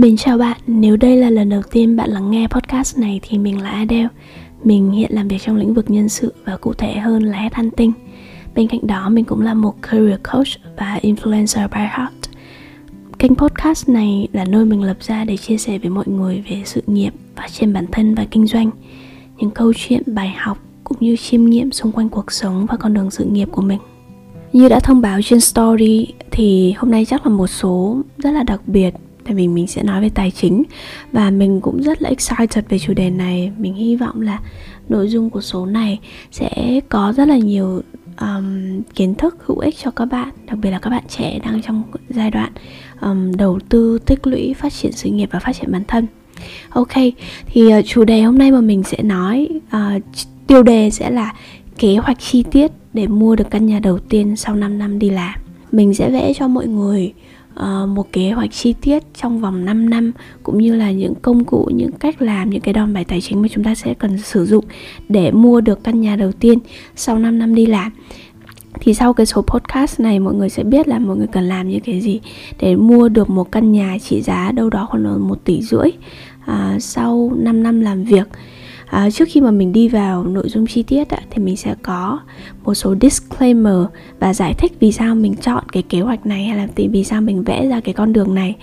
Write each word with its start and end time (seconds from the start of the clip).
Mình 0.00 0.16
chào 0.16 0.38
bạn, 0.38 0.56
nếu 0.66 0.96
đây 0.96 1.16
là 1.16 1.30
lần 1.30 1.48
đầu 1.48 1.62
tiên 1.70 1.96
bạn 1.96 2.10
lắng 2.10 2.30
nghe 2.30 2.46
podcast 2.46 2.98
này 2.98 3.20
thì 3.22 3.38
mình 3.38 3.62
là 3.62 3.70
Adele. 3.70 4.08
Mình 4.64 4.90
hiện 4.90 5.10
làm 5.14 5.28
việc 5.28 5.42
trong 5.42 5.56
lĩnh 5.56 5.74
vực 5.74 5.90
nhân 5.90 6.08
sự 6.08 6.32
và 6.44 6.56
cụ 6.56 6.72
thể 6.72 6.92
hơn 6.92 7.22
là 7.22 7.38
headhunting 7.38 7.92
Bên 8.54 8.68
cạnh 8.68 8.86
đó 8.86 9.08
mình 9.08 9.24
cũng 9.24 9.40
là 9.40 9.54
một 9.54 9.74
career 9.82 10.20
coach 10.32 10.46
và 10.76 10.98
influencer 11.02 11.68
by 11.68 11.80
heart. 11.80 12.14
Kênh 13.18 13.34
podcast 13.34 13.88
này 13.88 14.28
là 14.32 14.44
nơi 14.44 14.64
mình 14.64 14.82
lập 14.82 14.96
ra 15.00 15.24
để 15.24 15.36
chia 15.36 15.58
sẻ 15.58 15.78
với 15.78 15.90
mọi 15.90 16.04
người 16.06 16.44
về 16.50 16.62
sự 16.64 16.82
nghiệp, 16.86 17.14
phát 17.36 17.48
triển 17.52 17.72
bản 17.72 17.86
thân 17.92 18.14
và 18.14 18.26
kinh 18.30 18.46
doanh. 18.46 18.70
Những 19.36 19.50
câu 19.50 19.72
chuyện, 19.76 20.02
bài 20.06 20.34
học 20.38 20.58
cũng 20.84 20.96
như 21.00 21.16
chiêm 21.16 21.44
nghiệm 21.44 21.72
xung 21.72 21.92
quanh 21.92 22.08
cuộc 22.08 22.32
sống 22.32 22.66
và 22.66 22.76
con 22.76 22.94
đường 22.94 23.10
sự 23.10 23.24
nghiệp 23.24 23.48
của 23.52 23.62
mình. 23.62 23.78
Như 24.52 24.68
đã 24.68 24.80
thông 24.80 25.00
báo 25.00 25.22
trên 25.22 25.40
story 25.40 26.06
thì 26.30 26.72
hôm 26.72 26.90
nay 26.90 27.04
chắc 27.04 27.26
là 27.26 27.32
một 27.32 27.46
số 27.46 28.02
rất 28.18 28.30
là 28.30 28.42
đặc 28.42 28.60
biệt 28.66 28.94
tại 29.30 29.34
vì 29.34 29.48
mình 29.48 29.66
sẽ 29.66 29.82
nói 29.82 30.00
về 30.00 30.08
tài 30.08 30.30
chính. 30.30 30.62
Và 31.12 31.30
mình 31.30 31.60
cũng 31.60 31.82
rất 31.82 32.02
là 32.02 32.08
excited 32.08 32.64
về 32.68 32.78
chủ 32.78 32.94
đề 32.94 33.10
này. 33.10 33.52
Mình 33.58 33.74
hy 33.74 33.96
vọng 33.96 34.20
là 34.20 34.40
nội 34.88 35.08
dung 35.08 35.30
của 35.30 35.40
số 35.40 35.66
này 35.66 35.98
sẽ 36.30 36.80
có 36.88 37.12
rất 37.16 37.28
là 37.28 37.36
nhiều 37.38 37.82
um, 38.20 38.80
kiến 38.94 39.14
thức 39.14 39.36
hữu 39.46 39.58
ích 39.58 39.74
cho 39.82 39.90
các 39.90 40.04
bạn 40.04 40.28
đặc 40.46 40.58
biệt 40.62 40.70
là 40.70 40.78
các 40.78 40.90
bạn 40.90 41.02
trẻ 41.08 41.38
đang 41.44 41.62
trong 41.62 41.82
giai 42.08 42.30
đoạn 42.30 42.52
um, 43.00 43.32
đầu 43.32 43.58
tư 43.68 43.98
tích 44.06 44.26
lũy 44.26 44.54
phát 44.54 44.72
triển 44.72 44.92
sự 44.92 45.10
nghiệp 45.10 45.28
và 45.32 45.38
phát 45.38 45.52
triển 45.52 45.72
bản 45.72 45.84
thân. 45.88 46.06
Ok 46.70 46.94
thì 47.46 47.78
uh, 47.78 47.84
chủ 47.86 48.04
đề 48.04 48.22
hôm 48.22 48.38
nay 48.38 48.52
mà 48.52 48.60
mình 48.60 48.82
sẽ 48.82 49.02
nói 49.02 49.48
uh, 49.76 50.02
tiêu 50.46 50.62
đề 50.62 50.90
sẽ 50.90 51.10
là 51.10 51.34
kế 51.78 51.96
hoạch 51.96 52.18
chi 52.20 52.44
tiết 52.50 52.70
để 52.92 53.06
mua 53.06 53.36
được 53.36 53.50
căn 53.50 53.66
nhà 53.66 53.80
đầu 53.80 53.98
tiên 53.98 54.36
sau 54.36 54.56
5 54.56 54.78
năm 54.78 54.98
đi 54.98 55.10
làm. 55.10 55.34
Mình 55.72 55.94
sẽ 55.94 56.10
vẽ 56.10 56.32
cho 56.34 56.48
mọi 56.48 56.66
người 56.66 57.12
uh, 57.60 57.88
một 57.88 58.12
kế 58.12 58.30
hoạch 58.30 58.52
chi 58.52 58.74
tiết 58.80 59.02
trong 59.14 59.40
vòng 59.40 59.64
5 59.64 59.90
năm 59.90 60.12
cũng 60.42 60.58
như 60.58 60.76
là 60.76 60.90
những 60.90 61.14
công 61.14 61.44
cụ, 61.44 61.68
những 61.74 61.92
cách 61.92 62.22
làm, 62.22 62.50
những 62.50 62.60
cái 62.60 62.74
đòn 62.74 62.94
bẩy 62.94 63.04
tài 63.04 63.20
chính 63.20 63.42
mà 63.42 63.48
chúng 63.48 63.64
ta 63.64 63.74
sẽ 63.74 63.94
cần 63.94 64.18
sử 64.18 64.46
dụng 64.46 64.64
để 65.08 65.30
mua 65.30 65.60
được 65.60 65.84
căn 65.84 66.00
nhà 66.00 66.16
đầu 66.16 66.32
tiên 66.32 66.58
sau 66.96 67.18
5 67.18 67.38
năm 67.38 67.54
đi 67.54 67.66
làm. 67.66 67.92
Thì 68.80 68.94
sau 68.94 69.12
cái 69.12 69.26
số 69.26 69.42
podcast 69.42 70.00
này 70.00 70.18
mọi 70.18 70.34
người 70.34 70.48
sẽ 70.48 70.64
biết 70.64 70.88
là 70.88 70.98
mọi 70.98 71.16
người 71.16 71.26
cần 71.26 71.44
làm 71.44 71.68
những 71.68 71.80
cái 71.80 72.00
gì 72.00 72.20
để 72.60 72.76
mua 72.76 73.08
được 73.08 73.30
một 73.30 73.52
căn 73.52 73.72
nhà 73.72 73.96
trị 74.02 74.22
giá 74.22 74.52
đâu 74.52 74.70
đó 74.70 74.86
khoảng 74.90 75.28
một 75.28 75.44
tỷ 75.44 75.62
rưỡi 75.62 75.90
à, 76.46 76.76
sau 76.80 77.32
5 77.36 77.62
năm 77.62 77.80
làm 77.80 78.04
việc 78.04 78.28
à, 78.90 79.10
trước 79.10 79.28
khi 79.28 79.40
mà 79.40 79.50
mình 79.50 79.72
đi 79.72 79.88
vào 79.88 80.24
nội 80.24 80.48
dung 80.48 80.66
chi 80.66 80.82
tiết 80.82 81.08
á, 81.08 81.18
thì 81.30 81.42
mình 81.42 81.56
sẽ 81.56 81.74
có 81.82 82.18
một 82.64 82.74
số 82.74 82.94
disclaimer 83.00 83.84
và 84.20 84.34
giải 84.34 84.54
thích 84.54 84.72
vì 84.80 84.92
sao 84.92 85.14
mình 85.14 85.34
chọn 85.34 85.64
cái 85.72 85.82
kế 85.82 86.00
hoạch 86.00 86.26
này 86.26 86.44
hay 86.44 86.56
là 86.56 86.68
vì 86.76 87.04
sao 87.04 87.20
mình 87.20 87.42
vẽ 87.42 87.66
ra 87.66 87.80
cái 87.80 87.94
con 87.94 88.12
đường 88.12 88.34
này. 88.34 88.56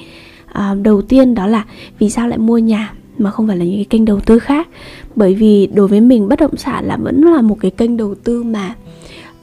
À, 0.52 0.76
đầu 0.82 1.02
tiên 1.02 1.36
đó 1.36 1.48
là 1.48 1.66
vì 2.00 2.10
sao 2.10 2.28
lại 2.28 2.38
mua 2.38 2.58
nhà 2.58 2.94
mà 3.18 3.32
không 3.32 3.48
phải 3.48 3.58
là 3.58 3.66
những 3.66 3.76
cái 3.76 3.86
kênh 3.86 4.06
đầu 4.06 4.20
tư 4.20 4.40
khác. 4.40 4.68
Bởi 5.16 5.34
vì 5.34 5.68
đối 5.68 5.88
với 5.88 6.02
mình 6.02 6.28
bất 6.30 6.40
động 6.40 6.58
sản 6.58 6.86
là 6.86 6.98
vẫn 6.98 7.22
là 7.22 7.42
một 7.42 7.58
cái 7.60 7.72
kênh 7.72 7.98
đầu 7.98 8.16
tư 8.16 8.44
mà 8.44 8.76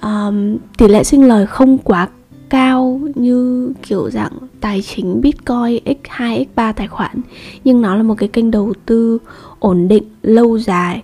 um, 0.02 0.56
tỷ 0.78 0.88
lệ 0.88 1.04
sinh 1.04 1.28
lời 1.28 1.46
không 1.46 1.78
quá 1.78 2.08
cao 2.48 3.00
như 3.14 3.72
kiểu 3.82 4.10
dạng 4.10 4.32
tài 4.60 4.82
chính 4.82 5.20
Bitcoin 5.20 5.84
x2 5.84 6.44
x3 6.56 6.72
tài 6.72 6.88
khoản. 6.88 7.20
Nhưng 7.64 7.82
nó 7.82 7.96
là 7.96 8.02
một 8.02 8.14
cái 8.18 8.28
kênh 8.28 8.50
đầu 8.50 8.72
tư 8.86 9.18
ổn 9.64 9.88
định 9.88 10.02
lâu 10.22 10.58
dài 10.58 11.02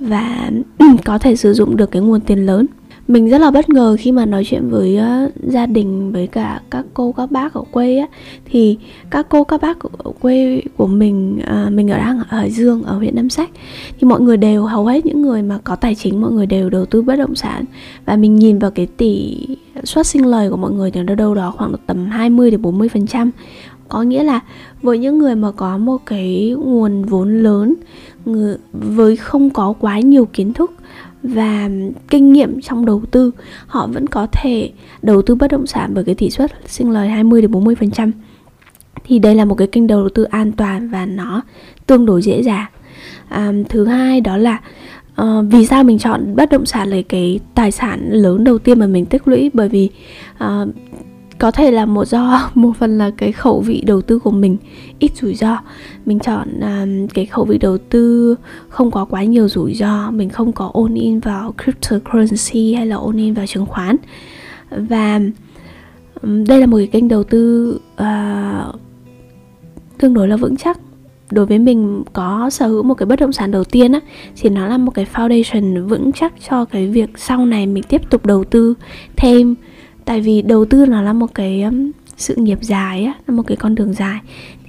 và 0.00 0.50
có 1.04 1.18
thể 1.18 1.36
sử 1.36 1.52
dụng 1.52 1.76
được 1.76 1.90
cái 1.90 2.02
nguồn 2.02 2.20
tiền 2.20 2.46
lớn. 2.46 2.66
Mình 3.08 3.30
rất 3.30 3.40
là 3.40 3.50
bất 3.50 3.68
ngờ 3.68 3.96
khi 4.00 4.12
mà 4.12 4.26
nói 4.26 4.44
chuyện 4.44 4.70
với 4.70 4.98
uh, 4.98 5.32
gia 5.42 5.66
đình 5.66 6.12
với 6.12 6.26
cả 6.26 6.60
các 6.70 6.84
cô 6.94 7.12
các 7.12 7.30
bác 7.30 7.54
ở 7.54 7.62
quê 7.70 7.96
á. 7.96 8.06
Thì 8.44 8.78
các 9.10 9.26
cô 9.28 9.44
các 9.44 9.60
bác 9.60 9.78
ở 9.80 10.10
quê 10.20 10.62
của 10.76 10.86
mình 10.86 11.40
uh, 11.66 11.72
mình 11.72 11.90
ở 11.90 11.98
đang 11.98 12.18
ở 12.18 12.38
Hải 12.38 12.50
Dương 12.50 12.82
ở 12.82 12.96
huyện 12.96 13.14
Nam 13.14 13.30
Sách 13.30 13.50
thì 14.00 14.08
mọi 14.08 14.20
người 14.20 14.36
đều 14.36 14.64
hầu 14.64 14.86
hết 14.86 15.06
những 15.06 15.22
người 15.22 15.42
mà 15.42 15.58
có 15.64 15.76
tài 15.76 15.94
chính 15.94 16.20
mọi 16.20 16.30
người 16.30 16.46
đều 16.46 16.70
đầu 16.70 16.86
tư 16.86 17.02
bất 17.02 17.16
động 17.16 17.34
sản. 17.34 17.64
Và 18.04 18.16
mình 18.16 18.36
nhìn 18.36 18.58
vào 18.58 18.70
cái 18.70 18.86
tỷ 18.86 19.46
suất 19.84 20.06
sinh 20.06 20.26
lời 20.26 20.50
của 20.50 20.56
mọi 20.56 20.70
người 20.70 20.90
thì 20.90 21.02
nó 21.02 21.14
đâu 21.14 21.34
đó 21.34 21.54
khoảng 21.56 21.72
tầm 21.86 22.06
20 22.06 22.50
đến 22.50 22.62
40 22.62 22.88
phần 22.88 23.06
trăm 23.06 23.30
có 23.92 24.02
nghĩa 24.02 24.22
là 24.22 24.40
với 24.82 24.98
những 24.98 25.18
người 25.18 25.34
mà 25.34 25.50
có 25.52 25.78
một 25.78 26.06
cái 26.06 26.54
nguồn 26.58 27.04
vốn 27.04 27.42
lớn 27.42 27.74
người, 28.24 28.56
với 28.72 29.16
không 29.16 29.50
có 29.50 29.74
quá 29.80 30.00
nhiều 30.00 30.24
kiến 30.24 30.52
thức 30.52 30.72
và 31.22 31.70
kinh 32.10 32.32
nghiệm 32.32 32.60
trong 32.60 32.86
đầu 32.86 33.02
tư 33.10 33.30
họ 33.66 33.86
vẫn 33.86 34.06
có 34.06 34.26
thể 34.32 34.70
đầu 35.02 35.22
tư 35.22 35.34
bất 35.34 35.50
động 35.50 35.66
sản 35.66 35.94
với 35.94 36.04
cái 36.04 36.14
tỷ 36.14 36.30
suất 36.30 36.52
sinh 36.66 36.90
lời 36.90 37.08
20 37.08 37.42
đến 37.42 37.50
40 37.50 37.74
phần 37.74 37.90
trăm. 37.90 38.12
Thì 39.04 39.18
đây 39.18 39.34
là 39.34 39.44
một 39.44 39.54
cái 39.54 39.66
kênh 39.66 39.86
đầu 39.86 40.08
tư 40.08 40.22
an 40.22 40.52
toàn 40.52 40.90
và 40.90 41.06
nó 41.06 41.42
tương 41.86 42.06
đối 42.06 42.22
dễ 42.22 42.42
dàng. 42.42 42.66
À, 43.28 43.52
thứ 43.68 43.84
hai 43.84 44.20
đó 44.20 44.36
là 44.36 44.60
uh, 45.22 45.26
vì 45.50 45.66
sao 45.66 45.84
mình 45.84 45.98
chọn 45.98 46.36
bất 46.36 46.50
động 46.50 46.66
sản 46.66 46.88
là 46.88 46.96
cái 47.08 47.40
tài 47.54 47.70
sản 47.70 48.08
lớn 48.10 48.44
đầu 48.44 48.58
tiên 48.58 48.78
mà 48.78 48.86
mình 48.86 49.06
tích 49.06 49.28
lũy? 49.28 49.50
Bởi 49.54 49.68
vì 49.68 49.90
uh, 50.44 50.68
có 51.42 51.50
thể 51.50 51.70
là 51.70 51.86
một 51.86 52.04
do 52.04 52.50
một 52.54 52.72
phần 52.78 52.98
là 52.98 53.10
cái 53.16 53.32
khẩu 53.32 53.60
vị 53.60 53.82
đầu 53.86 54.02
tư 54.02 54.18
của 54.18 54.30
mình 54.30 54.56
ít 54.98 55.16
rủi 55.16 55.34
ro. 55.34 55.58
Mình 56.06 56.18
chọn 56.18 56.48
uh, 56.58 57.14
cái 57.14 57.26
khẩu 57.26 57.44
vị 57.44 57.58
đầu 57.58 57.78
tư 57.78 58.34
không 58.68 58.90
có 58.90 59.04
quá 59.04 59.24
nhiều 59.24 59.48
rủi 59.48 59.74
ro 59.74 60.10
mình 60.10 60.28
không 60.28 60.52
có 60.52 60.70
ôn 60.72 60.94
in 60.94 61.20
vào 61.20 61.54
cryptocurrency 61.64 62.74
hay 62.74 62.86
là 62.86 62.96
ôn 62.96 63.16
in 63.16 63.34
vào 63.34 63.46
chứng 63.46 63.66
khoán. 63.66 63.96
Và 64.70 65.20
um, 66.22 66.44
đây 66.44 66.60
là 66.60 66.66
một 66.66 66.76
cái 66.76 66.86
kênh 66.86 67.08
đầu 67.08 67.24
tư 67.24 67.72
uh, 67.94 68.74
tương 69.98 70.14
đối 70.14 70.28
là 70.28 70.36
vững 70.36 70.56
chắc. 70.56 70.78
Đối 71.30 71.46
với 71.46 71.58
mình 71.58 72.02
có 72.12 72.50
sở 72.50 72.66
hữu 72.66 72.82
một 72.82 72.94
cái 72.94 73.06
bất 73.06 73.20
động 73.20 73.32
sản 73.32 73.50
đầu 73.50 73.64
tiên 73.64 73.92
á 73.92 74.00
thì 74.36 74.48
nó 74.48 74.68
là 74.68 74.78
một 74.78 74.90
cái 74.94 75.06
foundation 75.12 75.88
vững 75.88 76.12
chắc 76.12 76.32
cho 76.48 76.64
cái 76.64 76.86
việc 76.86 77.10
sau 77.16 77.46
này 77.46 77.66
mình 77.66 77.84
tiếp 77.88 78.10
tục 78.10 78.26
đầu 78.26 78.44
tư 78.44 78.74
thêm 79.16 79.54
tại 80.04 80.20
vì 80.20 80.42
đầu 80.42 80.64
tư 80.64 80.86
nó 80.86 81.02
là 81.02 81.12
một 81.12 81.34
cái 81.34 81.62
um, 81.62 81.90
sự 82.16 82.34
nghiệp 82.34 82.58
dài 82.60 83.04
á 83.04 83.12
là 83.26 83.34
một 83.34 83.42
cái 83.46 83.56
con 83.56 83.74
đường 83.74 83.92
dài. 83.92 84.20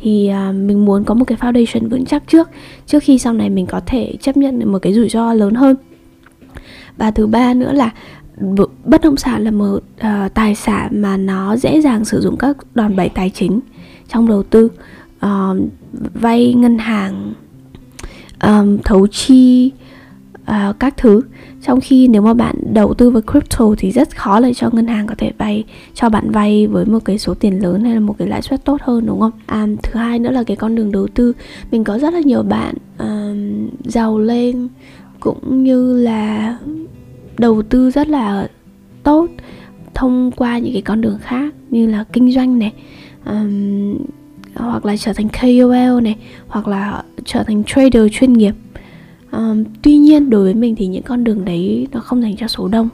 Thì 0.01 0.27
à, 0.27 0.51
mình 0.51 0.85
muốn 0.85 1.03
có 1.03 1.13
một 1.13 1.25
cái 1.25 1.37
foundation 1.37 1.89
vững 1.89 2.05
chắc 2.05 2.23
trước 2.27 2.49
trước 2.87 3.03
khi 3.03 3.17
sau 3.17 3.33
này 3.33 3.49
mình 3.49 3.65
có 3.65 3.81
thể 3.85 4.15
chấp 4.21 4.37
nhận 4.37 4.59
được 4.59 4.67
một 4.69 4.79
cái 4.79 4.93
rủi 4.93 5.09
ro 5.09 5.33
lớn 5.33 5.53
hơn. 5.53 5.75
Và 6.97 7.11
thứ 7.11 7.27
ba 7.27 7.53
nữa 7.53 7.71
là 7.71 7.91
bất 8.85 9.01
động 9.01 9.17
sản 9.17 9.43
là 9.43 9.51
một 9.51 9.77
uh, 9.77 10.33
tài 10.33 10.55
sản 10.55 11.01
mà 11.01 11.17
nó 11.17 11.57
dễ 11.57 11.81
dàng 11.81 12.05
sử 12.05 12.21
dụng 12.21 12.37
các 12.37 12.57
đòn 12.75 12.95
bẩy 12.95 13.09
tài 13.09 13.29
chính 13.29 13.59
trong 14.09 14.27
đầu 14.27 14.43
tư. 14.43 14.69
Uh, 15.25 15.57
vay 16.13 16.53
ngân 16.53 16.77
hàng 16.77 17.33
um, 18.41 18.77
thấu 18.77 19.07
chi 19.07 19.71
uh, 20.51 20.79
các 20.79 20.97
thứ. 20.97 21.21
Trong 21.61 21.81
khi 21.81 22.07
nếu 22.07 22.21
mà 22.21 22.33
bạn 22.33 22.55
đầu 22.73 22.93
tư 22.93 23.09
vào 23.09 23.21
crypto 23.21 23.65
thì 23.77 23.91
rất 23.91 24.17
khó 24.17 24.39
để 24.39 24.53
cho 24.53 24.69
ngân 24.71 24.87
hàng 24.87 25.07
có 25.07 25.15
thể 25.17 25.31
vay 25.37 25.63
cho 25.93 26.09
bạn 26.09 26.31
vay 26.31 26.67
với 26.67 26.85
một 26.85 27.05
cái 27.05 27.17
số 27.17 27.33
tiền 27.33 27.63
lớn 27.63 27.83
hay 27.83 27.93
là 27.93 27.99
một 27.99 28.15
cái 28.17 28.27
lãi 28.27 28.41
suất 28.41 28.65
tốt 28.65 28.77
hơn 28.81 29.05
đúng 29.05 29.19
không? 29.19 29.31
À, 29.45 29.67
thứ 29.83 29.99
hai 29.99 30.19
nữa 30.19 30.31
là 30.31 30.43
cái 30.43 30.57
con 30.57 30.75
đường 30.75 30.91
đầu 30.91 31.07
tư. 31.07 31.33
Mình 31.71 31.83
có 31.83 31.99
rất 31.99 32.13
là 32.13 32.19
nhiều 32.19 32.43
bạn 32.43 32.75
um, 32.97 33.69
giàu 33.83 34.19
lên 34.19 34.67
cũng 35.19 35.63
như 35.63 35.97
là 35.97 36.57
đầu 37.37 37.61
tư 37.61 37.91
rất 37.91 38.07
là 38.07 38.47
tốt 39.03 39.27
thông 39.93 40.31
qua 40.31 40.57
những 40.57 40.73
cái 40.73 40.81
con 40.81 41.01
đường 41.01 41.17
khác 41.21 41.53
như 41.69 41.87
là 41.87 42.03
kinh 42.13 42.31
doanh 42.31 42.59
này 42.59 42.73
um, 43.25 43.97
hoặc 44.55 44.85
là 44.85 44.97
trở 44.97 45.13
thành 45.13 45.27
KOL 45.29 46.01
này 46.01 46.15
hoặc 46.47 46.67
là 46.67 47.03
trở 47.25 47.43
thành 47.43 47.63
trader 47.63 48.11
chuyên 48.11 48.33
nghiệp 48.33 48.53
um, 49.33 49.63
tuy 49.81 49.97
nhiên 49.97 50.29
đối 50.29 50.43
với 50.43 50.53
mình 50.53 50.75
thì 50.75 50.87
những 50.87 51.03
con 51.03 51.23
đường 51.23 51.45
đấy 51.45 51.87
nó 51.91 51.99
không 51.99 52.21
dành 52.21 52.35
cho 52.35 52.47
số 52.47 52.67
đông. 52.67 52.89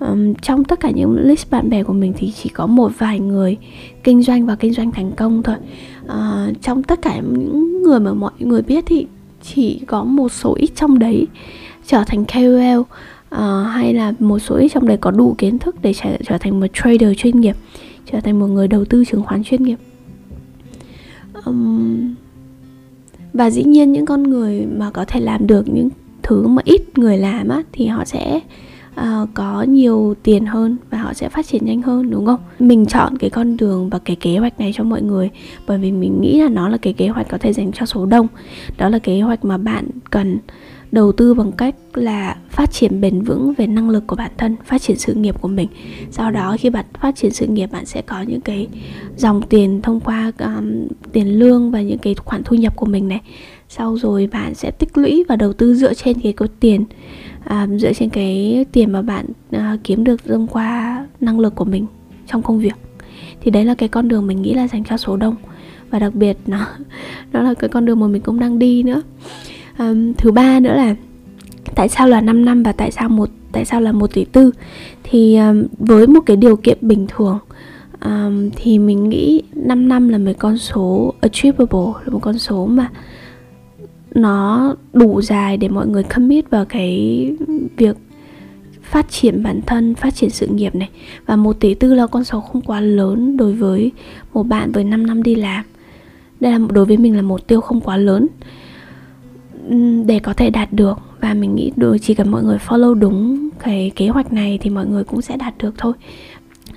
Um, 0.00 0.34
trong 0.34 0.64
tất 0.64 0.80
cả 0.80 0.90
những 0.90 1.18
list 1.18 1.50
bạn 1.50 1.70
bè 1.70 1.82
của 1.82 1.92
mình 1.92 2.12
thì 2.16 2.32
chỉ 2.42 2.48
có 2.48 2.66
một 2.66 2.92
vài 2.98 3.20
người 3.20 3.56
kinh 4.04 4.22
doanh 4.22 4.46
và 4.46 4.56
kinh 4.56 4.72
doanh 4.72 4.92
thành 4.92 5.12
công 5.12 5.42
thôi. 5.42 5.56
Uh, 6.04 6.62
trong 6.62 6.82
tất 6.82 7.02
cả 7.02 7.16
những 7.16 7.82
người 7.82 8.00
mà 8.00 8.12
mọi 8.12 8.32
người 8.38 8.62
biết 8.62 8.84
thì 8.86 9.06
chỉ 9.42 9.80
có 9.86 10.04
một 10.04 10.32
số 10.32 10.54
ít 10.54 10.70
trong 10.76 10.98
đấy 10.98 11.26
trở 11.86 12.04
thành 12.06 12.24
KOL 12.24 12.78
uh, 12.78 12.86
ờ, 13.28 13.62
hay 13.62 13.94
là 13.94 14.12
một 14.18 14.38
số 14.38 14.56
ít 14.56 14.68
trong 14.68 14.86
đấy 14.86 14.96
có 14.96 15.10
đủ 15.10 15.34
kiến 15.38 15.58
thức 15.58 15.76
để 15.82 15.92
trở, 15.94 16.16
trở 16.26 16.38
thành 16.38 16.60
một 16.60 16.66
trader 16.74 17.16
chuyên 17.16 17.40
nghiệp 17.40 17.56
trở 18.12 18.20
thành 18.20 18.38
một 18.38 18.46
người 18.46 18.68
đầu 18.68 18.84
tư 18.84 19.04
chứng 19.04 19.22
khoán 19.22 19.44
chuyên 19.44 19.62
nghiệp. 19.62 19.76
Um, 21.44 22.14
và 23.32 23.50
dĩ 23.50 23.64
nhiên 23.64 23.92
những 23.92 24.06
con 24.06 24.22
người 24.22 24.66
mà 24.66 24.90
có 24.90 25.04
thể 25.04 25.20
làm 25.20 25.46
được 25.46 25.68
những 25.68 25.88
thứ 26.22 26.46
mà 26.46 26.62
ít 26.64 26.98
người 26.98 27.18
làm 27.18 27.48
á 27.48 27.62
thì 27.72 27.86
họ 27.86 28.04
sẽ 28.04 28.40
uh, 29.00 29.28
có 29.34 29.62
nhiều 29.62 30.14
tiền 30.22 30.46
hơn 30.46 30.76
và 30.90 30.98
họ 30.98 31.14
sẽ 31.14 31.28
phát 31.28 31.46
triển 31.46 31.64
nhanh 31.64 31.82
hơn 31.82 32.10
đúng 32.10 32.26
không? 32.26 32.40
Mình 32.58 32.86
chọn 32.86 33.18
cái 33.18 33.30
con 33.30 33.56
đường 33.56 33.90
và 33.90 33.98
cái 33.98 34.16
kế 34.16 34.38
hoạch 34.38 34.60
này 34.60 34.72
cho 34.76 34.84
mọi 34.84 35.02
người 35.02 35.30
bởi 35.66 35.78
vì 35.78 35.92
mình 35.92 36.20
nghĩ 36.20 36.40
là 36.40 36.48
nó 36.48 36.68
là 36.68 36.76
cái 36.76 36.92
kế 36.92 37.08
hoạch 37.08 37.28
có 37.28 37.38
thể 37.38 37.52
dành 37.52 37.72
cho 37.72 37.86
số 37.86 38.06
đông. 38.06 38.26
Đó 38.78 38.88
là 38.88 38.98
kế 38.98 39.20
hoạch 39.20 39.44
mà 39.44 39.58
bạn 39.58 39.86
cần 40.10 40.38
đầu 40.92 41.12
tư 41.12 41.34
bằng 41.34 41.52
cách 41.52 41.74
là 41.94 42.36
phát 42.50 42.72
triển 42.72 43.00
bền 43.00 43.22
vững 43.22 43.54
về 43.54 43.66
năng 43.66 43.90
lực 43.90 44.06
của 44.06 44.16
bản 44.16 44.30
thân 44.38 44.56
phát 44.64 44.82
triển 44.82 44.96
sự 44.96 45.14
nghiệp 45.14 45.40
của 45.40 45.48
mình. 45.48 45.68
Sau 46.10 46.30
đó 46.30 46.56
khi 46.60 46.70
bạn 46.70 46.84
phát 47.00 47.16
triển 47.16 47.30
sự 47.30 47.46
nghiệp 47.46 47.72
bạn 47.72 47.86
sẽ 47.86 48.02
có 48.02 48.22
những 48.22 48.40
cái 48.40 48.68
dòng 49.16 49.42
tiền 49.42 49.82
thông 49.82 50.00
qua 50.00 50.32
um, 50.38 50.86
tiền 51.12 51.38
lương 51.38 51.70
và 51.70 51.82
những 51.82 51.98
cái 51.98 52.14
khoản 52.14 52.42
thu 52.44 52.56
nhập 52.56 52.76
của 52.76 52.86
mình 52.86 53.08
này. 53.08 53.20
Sau 53.68 53.96
rồi 53.96 54.28
bạn 54.32 54.54
sẽ 54.54 54.70
tích 54.70 54.98
lũy 54.98 55.24
và 55.28 55.36
đầu 55.36 55.52
tư 55.52 55.74
dựa 55.74 55.94
trên 55.94 56.20
cái 56.20 56.32
có 56.32 56.46
tiền 56.60 56.84
um, 57.50 57.78
dựa 57.78 57.92
trên 57.92 58.10
cái 58.10 58.64
tiền 58.72 58.92
mà 58.92 59.02
bạn 59.02 59.26
uh, 59.56 59.60
kiếm 59.84 60.04
được 60.04 60.24
thông 60.24 60.46
qua 60.46 61.06
năng 61.20 61.40
lực 61.40 61.54
của 61.54 61.64
mình 61.64 61.86
trong 62.26 62.42
công 62.42 62.58
việc. 62.58 62.74
Thì 63.40 63.50
đấy 63.50 63.64
là 63.64 63.74
cái 63.74 63.88
con 63.88 64.08
đường 64.08 64.26
mình 64.26 64.42
nghĩ 64.42 64.54
là 64.54 64.68
dành 64.68 64.84
cho 64.84 64.96
số 64.96 65.16
đông. 65.16 65.36
Và 65.90 65.98
đặc 65.98 66.14
biệt 66.14 66.36
nó 66.46 66.66
nó 67.32 67.42
là 67.42 67.54
cái 67.54 67.68
con 67.68 67.84
đường 67.84 68.00
mà 68.00 68.06
mình 68.06 68.22
cũng 68.22 68.40
đang 68.40 68.58
đi 68.58 68.82
nữa 68.82 69.02
um, 69.80 70.12
thứ 70.14 70.32
ba 70.32 70.60
nữa 70.60 70.72
là 70.72 70.94
tại 71.74 71.88
sao 71.88 72.08
là 72.08 72.20
5 72.20 72.44
năm 72.44 72.62
và 72.62 72.72
tại 72.72 72.90
sao 72.90 73.08
một 73.08 73.28
tại 73.52 73.64
sao 73.64 73.80
là 73.80 73.92
một 73.92 74.14
tỷ 74.14 74.24
tư? 74.24 74.50
Thì 75.02 75.36
um, 75.36 75.64
với 75.78 76.06
một 76.06 76.20
cái 76.26 76.36
điều 76.36 76.56
kiện 76.56 76.78
bình 76.80 77.06
thường 77.08 77.38
um, 78.04 78.50
thì 78.56 78.78
mình 78.78 79.08
nghĩ 79.08 79.42
5 79.54 79.88
năm 79.88 80.08
là 80.08 80.18
một 80.18 80.32
con 80.38 80.58
số 80.58 81.14
achievable 81.20 81.92
là 82.04 82.12
một 82.12 82.20
con 82.22 82.38
số 82.38 82.66
mà 82.66 82.90
nó 84.14 84.74
đủ 84.92 85.22
dài 85.22 85.56
để 85.56 85.68
mọi 85.68 85.86
người 85.86 86.02
commit 86.02 86.50
vào 86.50 86.64
cái 86.64 87.30
việc 87.76 87.96
phát 88.82 89.10
triển 89.10 89.42
bản 89.42 89.60
thân, 89.66 89.94
phát 89.94 90.14
triển 90.14 90.30
sự 90.30 90.46
nghiệp 90.46 90.74
này. 90.74 90.88
Và 91.26 91.36
một 91.36 91.60
tỷ 91.60 91.74
tư 91.74 91.94
là 91.94 92.06
con 92.06 92.24
số 92.24 92.40
không 92.40 92.62
quá 92.62 92.80
lớn 92.80 93.36
đối 93.36 93.52
với 93.52 93.92
một 94.32 94.42
bạn 94.42 94.72
với 94.72 94.84
5 94.84 95.06
năm 95.06 95.22
đi 95.22 95.34
làm. 95.34 95.64
Đây 96.40 96.52
là 96.52 96.58
đối 96.70 96.84
với 96.84 96.96
mình 96.96 97.16
là 97.16 97.22
mục 97.22 97.46
tiêu 97.46 97.60
không 97.60 97.80
quá 97.80 97.96
lớn 97.96 98.26
để 100.06 100.18
có 100.18 100.34
thể 100.34 100.50
đạt 100.50 100.72
được. 100.72 100.98
Và 101.20 101.34
mình 101.34 101.54
nghĩ 101.54 101.72
được 101.76 101.96
chỉ 102.02 102.14
cần 102.14 102.30
mọi 102.30 102.42
người 102.44 102.58
follow 102.66 102.94
đúng 102.94 103.48
cái 103.58 103.90
kế 103.96 104.08
hoạch 104.08 104.32
này 104.32 104.58
thì 104.60 104.70
mọi 104.70 104.86
người 104.86 105.04
cũng 105.04 105.22
sẽ 105.22 105.36
đạt 105.36 105.58
được 105.58 105.74
thôi. 105.78 105.92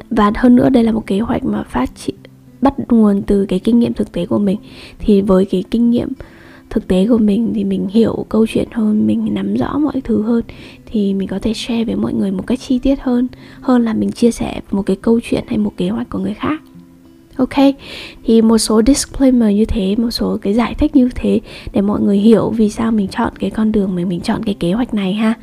Và 0.10 0.32
hơn 0.36 0.56
nữa, 0.56 0.70
đây 0.70 0.84
là 0.84 0.92
một 0.92 1.08
kế 1.08 1.20
hoạch 1.20 1.44
mà 1.44 1.64
phát 1.64 1.96
triển 1.96 2.16
bắt 2.62 2.74
nguồn 2.90 3.22
từ 3.22 3.46
cái 3.46 3.60
kinh 3.60 3.80
nghiệm 3.80 3.94
thực 3.94 4.12
tế 4.12 4.26
của 4.26 4.40
mình. 4.40 4.58
Thì 5.00 5.22
với 5.22 5.46
cái 5.46 5.64
kinh 5.72 5.90
nghiệm 5.90 6.10
thực 6.70 6.88
tế 6.88 7.08
của 7.08 7.18
mình 7.18 7.52
thì 7.56 7.64
mình 7.64 7.88
hiểu 7.88 8.26
câu 8.30 8.46
chuyện 8.50 8.68
hơn, 8.72 9.08
mình 9.08 9.34
nắm 9.34 9.56
rõ 9.56 9.78
mọi 9.78 10.02
thứ 10.04 10.22
hơn, 10.22 10.44
thì 10.86 11.14
mình 11.14 11.28
có 11.28 11.40
thể 11.40 11.54
share 11.54 11.84
với 11.84 11.96
mọi 11.96 12.14
người 12.14 12.32
một 12.32 12.48
cách 12.48 12.60
chi 12.60 12.80
tiết 12.80 12.96
hơn. 13.02 13.28
Hơn 13.62 13.86
là 13.86 13.94
mình 13.94 14.12
chia 14.12 14.32
sẻ 14.32 14.62
một 14.72 14.82
cái 14.82 14.96
câu 14.96 15.20
chuyện 15.24 15.44
hay 15.48 15.58
một 15.58 15.74
kế 15.78 15.90
hoạch 15.90 16.10
của 16.10 16.20
người 16.20 16.34
khác 16.34 16.62
ok? 17.38 17.76
Thì 18.24 18.42
một 18.42 18.58
số 18.58 18.82
disclaimer 18.88 19.56
như 19.56 19.66
thế 19.66 19.96
một 19.96 20.12
số 20.12 20.38
cái 20.42 20.54
giải 20.54 20.74
thích 20.74 20.96
như 20.96 21.10
thế 21.16 21.40
để 21.74 21.82
mọi 21.82 22.02
người 22.02 22.18
hiểu 22.18 22.50
vì 22.50 22.70
sao 22.70 22.92
mình 22.92 23.08
chọn 23.08 23.34
cái 23.40 23.50
con 23.50 23.72
đường 23.72 23.96
mà 23.96 24.06
mình 24.06 24.22
chọn 24.22 24.44
cái 24.44 24.56
kế 24.60 24.74
hoạch 24.74 24.94
này 24.94 25.14
ha. 25.14 25.34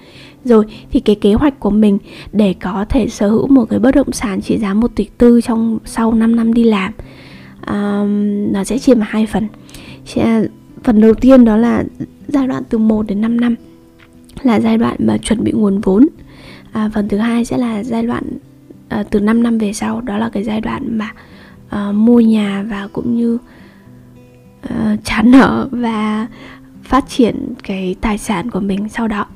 Rồi 0.45 0.65
thì 0.91 1.01
cái 1.01 1.17
kế 1.17 1.35
hoạch 1.35 1.61
của 1.61 1.71
mình 1.71 1.99
để 2.33 2.55
có 2.61 2.85
thể 2.89 3.09
sở 3.09 3.29
hữu 3.29 3.47
một 3.47 3.65
cái 3.65 3.79
bất 3.79 3.95
động 3.95 4.13
sản 4.13 4.41
trị 4.41 4.59
giá 4.59 4.75
một 4.75 4.91
tỷ 4.95 5.07
tư 5.19 5.41
trong 5.41 5.79
sau 5.85 6.13
5 6.13 6.37
năm 6.37 6.55
đi 6.55 6.65
làm 6.65 6.93
um, 7.67 8.53
nó 8.53 8.65
sẽ 8.65 8.79
chia 8.79 8.95
vào 8.95 9.07
hai 9.09 9.27
phần. 9.27 9.49
Phần 10.85 11.01
đầu 11.01 11.15
tiên 11.15 11.45
đó 11.45 11.57
là 11.57 11.85
giai 12.29 12.47
đoạn 12.47 12.63
từ 12.69 12.79
1 12.79 13.07
đến 13.07 13.21
5 13.21 13.41
năm 13.41 13.55
là 14.43 14.61
giai 14.61 14.79
đoạn 14.79 14.97
mà 14.99 15.19
chuẩn 15.19 15.45
bị 15.45 15.53
nguồn 15.53 15.81
vốn. 15.81 16.07
À, 16.73 16.91
phần 16.95 17.09
thứ 17.09 17.17
hai 17.17 17.45
sẽ 17.45 17.59
là 17.59 17.85
giai 17.85 18.03
đoạn 18.03 18.23
à, 18.89 19.03
từ 19.11 19.21
5 19.21 19.43
năm 19.43 19.59
về 19.59 19.73
sau 19.73 20.01
đó 20.01 20.19
là 20.19 20.29
cái 20.29 20.45
giai 20.45 20.61
đoạn 20.61 20.99
mà 20.99 21.11
uh, 21.77 21.95
mua 21.95 22.21
nhà 22.21 22.65
và 22.71 22.89
cũng 22.93 23.17
như 23.17 23.39
uh, 24.65 25.05
trả 25.05 25.23
nợ 25.23 25.69
và 25.71 26.27
phát 26.83 27.09
triển 27.09 27.55
cái 27.63 27.97
tài 28.01 28.19
sản 28.19 28.51
của 28.51 28.61
mình 28.61 28.89
sau 28.89 29.09
đó. 29.09 29.27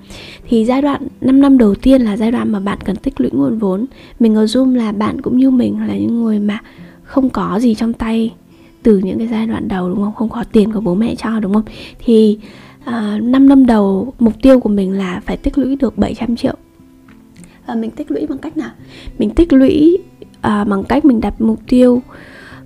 Thì 0.48 0.64
giai 0.64 0.82
đoạn 0.82 1.06
5 1.20 1.40
năm 1.40 1.58
đầu 1.58 1.74
tiên 1.74 2.02
là 2.02 2.16
giai 2.16 2.30
đoạn 2.30 2.52
mà 2.52 2.60
bạn 2.60 2.78
cần 2.84 2.96
tích 2.96 3.20
lũy 3.20 3.30
nguồn 3.32 3.58
vốn. 3.58 3.86
Mình 4.20 4.34
ở 4.34 4.44
zoom 4.44 4.74
là 4.74 4.92
bạn 4.92 5.20
cũng 5.20 5.38
như 5.38 5.50
mình 5.50 5.86
là 5.86 5.96
những 5.96 6.22
người 6.22 6.38
mà 6.38 6.58
không 7.02 7.30
có 7.30 7.58
gì 7.60 7.74
trong 7.74 7.92
tay 7.92 8.34
từ 8.82 8.98
những 8.98 9.18
cái 9.18 9.26
giai 9.26 9.46
đoạn 9.46 9.68
đầu 9.68 9.88
đúng 9.88 10.02
không? 10.02 10.14
Không 10.14 10.28
có 10.28 10.44
tiền 10.52 10.72
của 10.72 10.80
bố 10.80 10.94
mẹ 10.94 11.14
cho 11.14 11.40
đúng 11.40 11.54
không? 11.54 11.64
Thì 11.98 12.38
ờ, 12.84 13.14
uh, 13.16 13.22
5 13.22 13.48
năm 13.48 13.66
đầu 13.66 14.12
mục 14.18 14.34
tiêu 14.42 14.60
của 14.60 14.68
mình 14.68 14.92
là 14.92 15.20
phải 15.26 15.36
tích 15.36 15.58
lũy 15.58 15.76
được 15.76 15.98
700 15.98 16.36
triệu. 16.36 16.54
Và 17.66 17.74
mình 17.74 17.90
tích 17.90 18.10
lũy 18.10 18.26
bằng 18.26 18.38
cách 18.38 18.56
nào? 18.56 18.70
Mình 19.18 19.30
tích 19.30 19.52
lũy 19.52 19.98
à, 20.44 20.64
bằng 20.64 20.84
cách 20.84 21.04
mình 21.04 21.20
đặt 21.20 21.40
mục 21.40 21.60
tiêu 21.66 22.02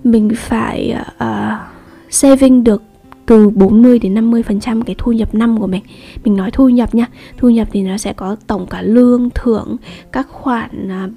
mình 0.03 0.31
phải 0.35 0.95
à, 1.17 1.67
saving 2.09 2.63
được 2.63 2.83
từ 3.25 3.49
40 3.49 3.99
đến 3.99 4.13
50 4.13 4.43
phần 4.43 4.59
trăm 4.59 4.81
cái 4.81 4.95
thu 4.97 5.11
nhập 5.11 5.35
năm 5.35 5.59
của 5.59 5.67
mình. 5.67 5.83
Mình 6.23 6.35
nói 6.35 6.51
thu 6.51 6.69
nhập 6.69 6.95
nha 6.95 7.05
thu 7.37 7.49
nhập 7.49 7.67
thì 7.71 7.83
nó 7.83 7.97
sẽ 7.97 8.13
có 8.13 8.35
tổng 8.47 8.67
cả 8.67 8.81
lương 8.81 9.29
thưởng 9.35 9.77
các 10.11 10.27
khoản 10.29 10.91
à, 10.91 11.09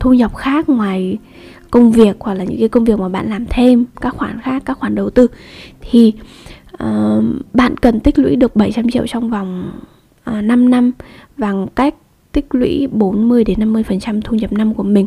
thu 0.00 0.12
nhập 0.12 0.36
khác 0.36 0.68
ngoài 0.68 1.18
công 1.70 1.92
việc 1.92 2.16
hoặc 2.20 2.34
là 2.34 2.44
những 2.44 2.58
cái 2.58 2.68
công 2.68 2.84
việc 2.84 2.98
mà 2.98 3.08
bạn 3.08 3.30
làm 3.30 3.46
thêm 3.46 3.84
các 4.00 4.14
khoản 4.16 4.40
khác 4.40 4.62
các 4.66 4.78
khoản 4.78 4.94
đầu 4.94 5.10
tư. 5.10 5.26
Thì 5.80 6.12
uh, 6.84 7.24
bạn 7.52 7.76
cần 7.76 8.00
tích 8.00 8.18
lũy 8.18 8.36
được 8.36 8.56
700 8.56 8.90
triệu 8.90 9.06
trong 9.06 9.30
vòng 9.30 9.72
à, 10.24 10.38
uh, 10.38 10.44
5 10.44 10.70
năm 10.70 10.90
bằng 11.36 11.66
cách 11.74 11.94
tích 12.32 12.54
lũy 12.54 12.86
40 12.92 13.44
đến 13.44 13.58
50 13.60 13.82
phần 13.82 14.00
trăm 14.00 14.22
thu 14.22 14.36
nhập 14.36 14.52
năm 14.52 14.74
của 14.74 14.82
mình. 14.82 15.06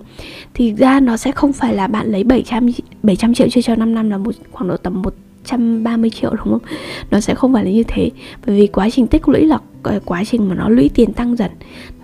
Thì 0.54 0.74
ra 0.74 1.00
nó 1.00 1.18
sẽ 1.18 1.32
không 1.32 1.54
phải 1.54 1.74
là 1.74 1.88
bạn 1.88 2.12
lấy 2.12 2.24
700 2.24 2.70
700 3.04 3.34
triệu 3.34 3.50
chia 3.50 3.62
cho 3.62 3.76
5 3.76 3.94
năm 3.94 4.10
là 4.10 4.18
một 4.18 4.36
khoảng 4.52 4.70
độ 4.70 4.78
tầm 4.78 5.02
130 5.02 6.10
triệu 6.10 6.32
đúng 6.32 6.50
không? 6.50 6.70
Nó 7.12 7.20
sẽ 7.20 7.36
không 7.36 7.54
phải 7.54 7.66
là 7.66 7.72
như 7.72 7.84
thế. 7.88 8.10
Bởi 8.46 8.60
vì 8.60 8.68
quá 8.68 8.90
trình 8.90 9.08
tích 9.08 9.30
lũy 9.30 9.46
là 9.46 9.60
ờ, 9.84 10.00
quá 10.06 10.24
trình 10.24 10.50
mà 10.50 10.56
nó 10.56 10.70
lũy 10.70 10.90
tiền 10.94 11.14
tăng 11.14 11.36
dần. 11.36 11.52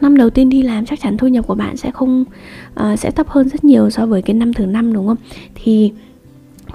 Năm 0.01 0.18
đầu 0.18 0.30
tiên 0.30 0.50
đi 0.50 0.62
làm 0.62 0.86
chắc 0.86 1.00
chắn 1.01 1.18
thu 1.18 1.27
nhập 1.27 1.48
của 1.48 1.56
bạn 1.56 1.77
sẽ 1.77 1.92
không 1.92 2.25
uh, 2.80 3.00
sẽ 3.00 3.12
thấp 3.12 3.30
hơn 3.30 3.50
rất 3.50 3.63
nhiều 3.63 3.89
so 3.89 4.06
với 4.06 4.21
cái 4.21 4.33
năm 4.33 4.54
thứ 4.54 4.66
năm 4.66 4.94
đúng 4.94 5.07
không? 5.07 5.18
Thì 5.56 5.92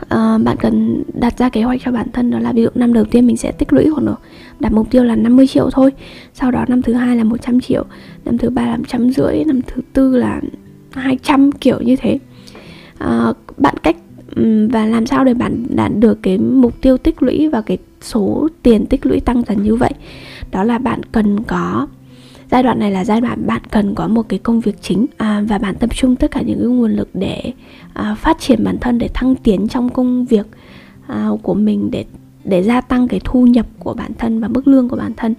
Ờ, 0.08 0.38
bạn 0.44 0.56
cần 0.60 1.02
đặt 1.14 1.38
ra 1.38 1.48
kế 1.48 1.62
hoạch 1.62 1.80
cho 1.84 1.92
bản 1.92 2.06
thân 2.12 2.30
đó 2.30 2.38
là 2.38 2.52
ví 2.52 2.62
dụ 2.62 2.68
năm 2.74 2.92
đầu 2.92 3.04
tiên 3.04 3.26
mình 3.26 3.36
sẽ 3.36 3.52
tích 3.52 3.72
lũy 3.72 3.90
khoảng 3.90 4.06
độ 4.06 4.14
đặt 4.60 4.72
mục 4.72 4.90
tiêu 4.90 5.04
là 5.04 5.16
50 5.16 5.46
triệu 5.46 5.70
thôi 5.70 5.90
sau 6.34 6.50
đó 6.50 6.64
năm 6.68 6.82
thứ 6.82 6.92
hai 6.92 7.16
là 7.16 7.24
100 7.24 7.60
triệu 7.60 7.84
năm 8.24 8.38
thứ 8.38 8.50
ba 8.50 8.66
là 8.66 8.78
trăm 8.88 9.10
rưỡi 9.10 9.44
năm 9.44 9.60
thứ 9.66 9.82
tư 9.92 10.16
là 10.16 10.40
200 10.92 11.52
kiểu 11.52 11.80
như 11.80 11.96
thế. 11.96 12.18
À, 12.98 13.32
bạn 13.56 13.74
cách 13.82 13.96
và 14.72 14.86
làm 14.86 15.06
sao 15.06 15.24
để 15.24 15.34
bạn 15.34 15.66
đạt 15.68 15.92
được 15.98 16.18
cái 16.22 16.38
mục 16.38 16.80
tiêu 16.80 16.98
tích 16.98 17.22
lũy 17.22 17.48
và 17.48 17.60
cái 17.60 17.78
số 18.00 18.48
tiền 18.62 18.86
tích 18.86 19.06
lũy 19.06 19.20
tăng 19.20 19.42
dần 19.48 19.62
như 19.62 19.76
vậy? 19.76 19.92
Đó 20.52 20.64
là 20.64 20.78
bạn 20.78 21.00
cần 21.12 21.42
có 21.42 21.86
giai 22.54 22.62
đoạn 22.62 22.78
này 22.78 22.90
là 22.90 23.04
giai 23.04 23.20
đoạn 23.20 23.46
bạn 23.46 23.62
cần 23.70 23.94
có 23.94 24.08
một 24.08 24.28
cái 24.28 24.38
công 24.38 24.60
việc 24.60 24.82
chính 24.82 25.06
à, 25.16 25.42
và 25.48 25.58
bạn 25.58 25.74
tập 25.74 25.90
trung 25.94 26.16
tất 26.16 26.30
cả 26.30 26.40
những 26.40 26.58
cái 26.58 26.68
nguồn 26.68 26.92
lực 26.92 27.08
để 27.14 27.52
à, 27.92 28.14
phát 28.14 28.36
triển 28.40 28.64
bản 28.64 28.78
thân 28.80 28.98
để 28.98 29.08
thăng 29.14 29.34
tiến 29.34 29.68
trong 29.68 29.88
công 29.88 30.24
việc 30.24 30.46
à, 31.06 31.28
của 31.42 31.54
mình 31.54 31.90
để 31.90 32.04
để 32.44 32.62
gia 32.62 32.80
tăng 32.80 33.08
cái 33.08 33.20
thu 33.24 33.46
nhập 33.46 33.66
của 33.78 33.94
bản 33.94 34.10
thân 34.18 34.40
và 34.40 34.48
mức 34.48 34.68
lương 34.68 34.88
của 34.88 34.96
bản 34.96 35.12
thân. 35.16 35.34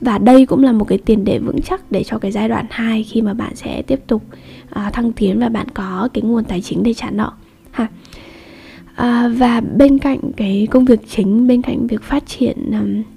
Và 0.00 0.18
đây 0.18 0.46
cũng 0.46 0.64
là 0.64 0.72
một 0.72 0.84
cái 0.84 0.98
tiền 0.98 1.24
đề 1.24 1.38
vững 1.38 1.62
chắc 1.62 1.92
để 1.92 2.04
cho 2.04 2.18
cái 2.18 2.32
giai 2.32 2.48
đoạn 2.48 2.66
2 2.70 3.02
khi 3.02 3.22
mà 3.22 3.34
bạn 3.34 3.56
sẽ 3.56 3.82
tiếp 3.82 4.00
tục 4.06 4.22
à, 4.70 4.90
thăng 4.90 5.12
tiến 5.12 5.40
và 5.40 5.48
bạn 5.48 5.66
có 5.74 6.08
cái 6.12 6.22
nguồn 6.22 6.44
tài 6.44 6.60
chính 6.60 6.82
để 6.82 6.94
trả 6.94 7.10
nợ 7.10 7.32
ha. 7.70 7.86
À, 8.94 9.28
và 9.28 9.60
bên 9.60 9.98
cạnh 9.98 10.18
cái 10.36 10.68
công 10.70 10.84
việc 10.84 11.00
chính 11.08 11.46
bên 11.46 11.62
cạnh 11.62 11.86
việc 11.86 12.02
phát 12.02 12.26
triển 12.26 12.56
um, 12.70 13.13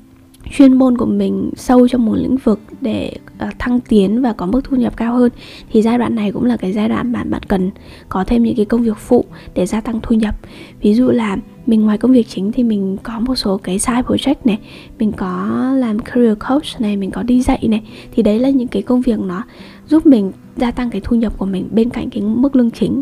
chuyên 0.51 0.73
môn 0.73 0.97
của 0.97 1.05
mình 1.05 1.51
sâu 1.55 1.87
trong 1.87 2.05
một 2.05 2.15
lĩnh 2.15 2.37
vực 2.37 2.59
để 2.81 3.13
uh, 3.47 3.59
thăng 3.59 3.79
tiến 3.79 4.21
và 4.21 4.33
có 4.33 4.45
mức 4.45 4.61
thu 4.63 4.77
nhập 4.77 4.97
cao 4.97 5.15
hơn 5.15 5.31
thì 5.71 5.81
giai 5.81 5.97
đoạn 5.97 6.15
này 6.15 6.31
cũng 6.31 6.45
là 6.45 6.57
cái 6.57 6.73
giai 6.73 6.89
đoạn 6.89 7.11
bạn 7.11 7.29
bạn 7.29 7.41
cần 7.47 7.71
có 8.09 8.23
thêm 8.23 8.43
những 8.43 8.55
cái 8.55 8.65
công 8.65 8.83
việc 8.83 8.97
phụ 8.97 9.25
để 9.53 9.65
gia 9.65 9.81
tăng 9.81 9.99
thu 10.03 10.15
nhập. 10.15 10.35
Ví 10.81 10.93
dụ 10.93 11.09
là 11.09 11.37
mình 11.65 11.81
ngoài 11.81 11.97
công 11.97 12.11
việc 12.11 12.27
chính 12.27 12.51
thì 12.51 12.63
mình 12.63 12.97
có 13.03 13.19
một 13.19 13.35
số 13.35 13.57
cái 13.57 13.79
side 13.79 14.01
project 14.01 14.35
này 14.43 14.59
mình 14.99 15.11
có 15.11 15.47
làm 15.77 15.99
career 15.99 16.37
coach 16.49 16.81
này 16.81 16.97
mình 16.97 17.11
có 17.11 17.23
đi 17.23 17.41
dạy 17.41 17.67
này 17.67 17.81
thì 18.11 18.23
đấy 18.23 18.39
là 18.39 18.49
những 18.49 18.67
cái 18.67 18.81
công 18.81 19.01
việc 19.01 19.19
nó 19.19 19.43
giúp 19.87 20.05
mình 20.05 20.31
gia 20.57 20.71
tăng 20.71 20.89
cái 20.89 21.01
thu 21.03 21.15
nhập 21.15 21.33
của 21.37 21.45
mình 21.45 21.67
bên 21.71 21.89
cạnh 21.89 22.09
cái 22.09 22.21
mức 22.21 22.55
lương 22.55 22.71
chính. 22.71 23.01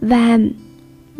Và 0.00 0.38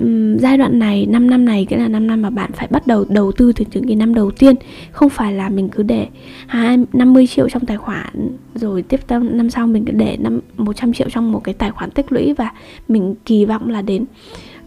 um, 0.00 0.38
giai 0.38 0.58
đoạn 0.58 0.78
này 0.78 1.06
5 1.06 1.30
năm 1.30 1.44
này 1.44 1.66
cái 1.70 1.78
là 1.78 1.88
5 1.88 2.06
năm 2.06 2.22
mà 2.22 2.30
bạn 2.30 2.50
phải 2.52 2.68
bắt 2.70 2.86
đầu 2.86 3.04
đầu 3.08 3.32
tư 3.32 3.52
từ 3.52 3.64
những 3.72 3.86
cái 3.86 3.96
năm 3.96 4.14
đầu 4.14 4.30
tiên 4.30 4.56
không 4.92 5.10
phải 5.10 5.32
là 5.32 5.48
mình 5.48 5.68
cứ 5.68 5.82
để 5.82 6.06
hai 6.46 6.78
50 6.92 7.26
triệu 7.26 7.48
trong 7.48 7.66
tài 7.66 7.76
khoản 7.76 8.36
rồi 8.54 8.82
tiếp 8.82 9.00
theo 9.08 9.20
năm 9.20 9.50
sau 9.50 9.66
mình 9.66 9.84
cứ 9.84 9.92
để 9.92 10.16
năm 10.20 10.40
100 10.56 10.92
triệu 10.92 11.10
trong 11.10 11.32
một 11.32 11.44
cái 11.44 11.54
tài 11.54 11.70
khoản 11.70 11.90
tích 11.90 12.12
lũy 12.12 12.32
và 12.32 12.50
mình 12.88 13.14
kỳ 13.24 13.44
vọng 13.44 13.68
là 13.68 13.82
đến 13.82 14.04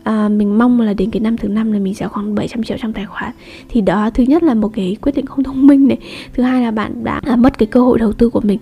à, 0.03 0.29
mình 0.29 0.57
mong 0.57 0.81
là 0.81 0.93
đến 0.93 1.12
cái 1.12 1.19
năm 1.19 1.38
thứ 1.38 1.48
năm 1.48 1.72
là 1.72 1.79
mình 1.79 1.93
sẽ 1.93 2.07
khoảng 2.07 2.36
700 2.36 2.63
triệu 2.63 2.77
trong 2.81 2.93
tài 2.93 3.05
khoản. 3.05 3.31
Thì 3.69 3.81
đó 3.81 4.10
thứ 4.13 4.24
nhất 4.24 4.43
là 4.43 4.53
một 4.53 4.69
cái 4.74 4.98
quyết 5.01 5.15
định 5.15 5.25
không 5.25 5.43
thông 5.43 5.67
minh 5.67 5.88
này. 5.88 5.98
Thứ 6.33 6.43
hai 6.43 6.62
là 6.62 6.72
bạn 6.72 7.03
đã 7.03 7.22
à, 7.25 7.36
mất 7.36 7.57
cái 7.57 7.67
cơ 7.67 7.79
hội 7.79 8.00
đầu 8.00 8.13
tư 8.13 8.29
của 8.29 8.41
mình. 8.41 8.60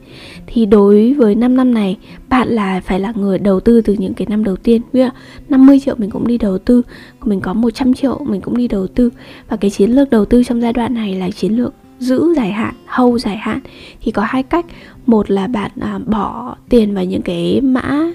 Thì 0.48 0.66
đối 0.66 1.14
với 1.14 1.36
5 1.36 1.56
năm 1.56 1.74
này 1.74 1.98
bạn 2.30 2.48
là 2.48 2.82
phải 2.86 3.00
là 3.00 3.14
người 3.16 3.40
đầu 3.40 3.60
tư 3.60 3.82
từ 3.82 3.96
những 4.00 4.14
cái 4.14 4.28
năm 4.30 4.44
đầu 4.44 4.56
tiên. 4.56 4.82
Ví 4.94 5.02
dụ 5.02 5.08
50 5.50 5.80
triệu 5.80 5.96
mình 5.98 6.10
cũng 6.10 6.28
đi 6.28 6.38
đầu 6.38 6.58
tư 6.58 6.82
mình 7.26 7.42
có 7.42 7.54
100 7.54 7.94
triệu 7.94 8.20
mình 8.26 8.42
cũng 8.42 8.58
đi 8.58 8.68
đầu 8.68 8.88
tư. 8.88 9.10
Và 9.50 9.58
cái 9.58 9.72
chiến 9.72 9.92
lược 9.92 10.10
đầu 10.10 10.26
tư 10.26 10.44
trong 10.44 10.62
giai 10.62 10.74
đoạn 10.74 10.94
này 10.94 11.16
là 11.16 11.30
chiến 11.30 11.58
lược 11.58 11.74
giữ 12.00 12.34
dài 12.36 12.52
hạn 12.52 12.74
hầu 12.86 13.20
dài 13.20 13.38
hạn. 13.38 13.60
Thì 14.02 14.12
có 14.12 14.22
hai 14.22 14.44
cách. 14.44 14.66
Một 15.06 15.32
là 15.32 15.48
bạn 15.48 15.72
à, 15.80 16.00
bỏ 16.06 16.56
tiền 16.70 16.94
vào 16.96 17.06
những 17.06 17.22
cái 17.22 17.62
mã 17.62 18.12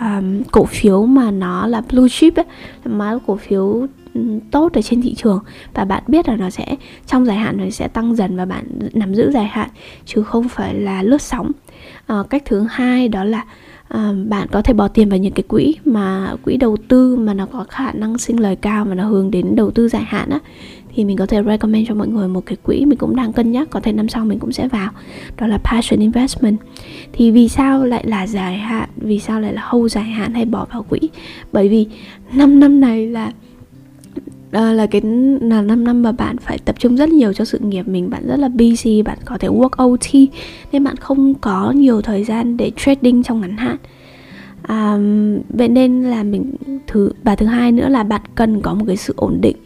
um, 0.00 0.42
cổ 0.52 0.64
phiếu 0.64 1.06
mà 1.06 1.30
nó 1.30 1.66
là 1.66 1.80
blue 1.80 2.08
chip 2.08 2.36
ấy, 2.36 2.44
mà 2.84 3.18
cổ 3.26 3.36
phiếu 3.36 3.86
ừ, 4.14 4.20
tốt 4.50 4.72
ở 4.72 4.82
trên 4.82 5.02
thị 5.02 5.14
trường. 5.14 5.40
Và 5.74 5.84
bạn 5.84 6.02
biết 6.06 6.28
là 6.28 6.36
nó 6.36 6.50
sẽ 6.50 6.76
trong 7.06 7.26
dài 7.26 7.36
hạn 7.36 7.56
nó 7.56 7.70
sẽ 7.70 7.88
tăng 7.88 8.16
dần 8.16 8.36
và 8.36 8.44
bạn 8.44 8.64
nắm 8.92 9.14
giữ 9.14 9.30
dài 9.30 9.46
hạn 9.46 9.68
chứ 10.04 10.22
không 10.22 10.48
phải 10.48 10.74
là 10.74 11.02
lướt 11.02 11.22
sóng. 11.22 11.52
À, 12.06 12.16
cách 12.30 12.42
thứ 12.44 12.66
hai 12.70 13.08
đó 13.08 13.24
là 13.24 13.44
à, 13.88 14.12
bạn 14.28 14.48
có 14.52 14.62
thể 14.62 14.74
bỏ 14.74 14.88
tiền 14.88 15.08
vào 15.08 15.18
những 15.18 15.32
cái 15.32 15.44
quỹ 15.48 15.76
mà 15.84 16.34
quỹ 16.44 16.56
đầu 16.56 16.76
tư 16.88 17.16
mà 17.16 17.34
nó 17.34 17.46
có 17.46 17.64
khả 17.68 17.92
năng 17.92 18.18
sinh 18.18 18.40
lời 18.40 18.56
cao 18.56 18.84
và 18.84 18.94
nó 18.94 19.04
hướng 19.04 19.30
đến 19.30 19.56
đầu 19.56 19.70
tư 19.70 19.88
dài 19.88 20.02
hạn 20.06 20.30
á 20.30 20.38
thì 20.96 21.04
mình 21.04 21.16
có 21.16 21.26
thể 21.26 21.42
recommend 21.42 21.88
cho 21.88 21.94
mọi 21.94 22.08
người 22.08 22.28
một 22.28 22.46
cái 22.46 22.56
quỹ 22.62 22.84
mình 22.84 22.98
cũng 22.98 23.16
đang 23.16 23.32
cân 23.32 23.52
nhắc 23.52 23.70
có 23.70 23.80
thể 23.80 23.92
năm 23.92 24.08
sau 24.08 24.24
mình 24.24 24.38
cũng 24.38 24.52
sẽ 24.52 24.68
vào 24.68 24.90
đó 25.36 25.46
là 25.46 25.58
passion 25.58 26.00
investment. 26.00 26.56
Thì 27.12 27.30
vì 27.30 27.48
sao 27.48 27.84
lại 27.84 28.04
là 28.06 28.26
dài 28.26 28.58
hạn 28.58 28.88
vì 28.96 29.18
sao 29.18 29.40
lại 29.40 29.52
là 29.52 29.62
hold 29.64 29.94
dài 29.94 30.04
hạn 30.04 30.34
hay 30.34 30.44
bỏ 30.44 30.66
vào 30.72 30.82
quỹ? 30.82 30.98
Bởi 31.52 31.68
vì 31.68 31.86
5 32.32 32.60
năm 32.60 32.80
này 32.80 33.06
là 33.06 33.32
à, 34.50 34.72
là 34.72 34.86
cái 34.86 35.00
là 35.40 35.62
5 35.62 35.84
năm 35.84 36.02
mà 36.02 36.12
bạn 36.12 36.36
phải 36.36 36.58
tập 36.58 36.76
trung 36.78 36.96
rất 36.96 37.08
nhiều 37.08 37.32
cho 37.32 37.44
sự 37.44 37.58
nghiệp 37.58 37.88
mình 37.88 38.10
bạn 38.10 38.26
rất 38.26 38.36
là 38.36 38.48
busy 38.48 39.02
bạn 39.02 39.18
có 39.24 39.38
thể 39.38 39.48
work 39.48 39.84
OT 39.88 40.30
nên 40.72 40.84
bạn 40.84 40.96
không 40.96 41.34
có 41.34 41.70
nhiều 41.70 42.02
thời 42.02 42.24
gian 42.24 42.56
để 42.56 42.70
trading 42.76 43.22
trong 43.22 43.40
ngắn 43.40 43.56
hạn. 43.56 43.76
À, 44.62 44.98
vậy 45.48 45.68
nên 45.68 46.02
là 46.02 46.22
mình 46.22 46.52
thứ 46.86 47.12
và 47.24 47.34
thứ 47.34 47.46
hai 47.46 47.72
nữa 47.72 47.88
là 47.88 48.02
bạn 48.02 48.20
cần 48.34 48.60
có 48.60 48.74
một 48.74 48.84
cái 48.86 48.96
sự 48.96 49.14
ổn 49.16 49.38
định 49.40 49.56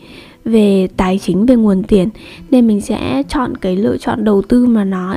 về 0.50 0.88
tài 0.96 1.18
chính, 1.18 1.46
về 1.46 1.56
nguồn 1.56 1.82
tiền, 1.82 2.08
nên 2.50 2.66
mình 2.66 2.80
sẽ 2.80 3.22
chọn 3.28 3.56
cái 3.56 3.76
lựa 3.76 3.96
chọn 3.96 4.24
đầu 4.24 4.42
tư 4.42 4.66
mà 4.66 4.84
nó 4.84 5.16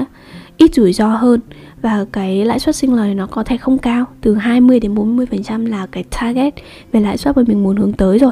ít 0.57 0.73
rủi 0.75 0.93
ro 0.93 1.07
hơn. 1.07 1.39
Và 1.81 2.05
cái 2.11 2.45
lãi 2.45 2.59
suất 2.59 2.75
sinh 2.75 2.93
lời 2.93 3.15
nó 3.15 3.27
có 3.27 3.43
thể 3.43 3.57
không 3.57 3.77
cao, 3.77 4.05
từ 4.21 4.35
20 4.35 4.79
đến 4.79 4.95
40% 4.95 5.65
là 5.65 5.85
cái 5.85 6.03
target 6.03 6.53
về 6.91 6.99
lãi 6.99 7.17
suất 7.17 7.37
mà 7.37 7.43
mình 7.47 7.63
muốn 7.63 7.77
hướng 7.77 7.93
tới 7.93 8.19
rồi 8.19 8.31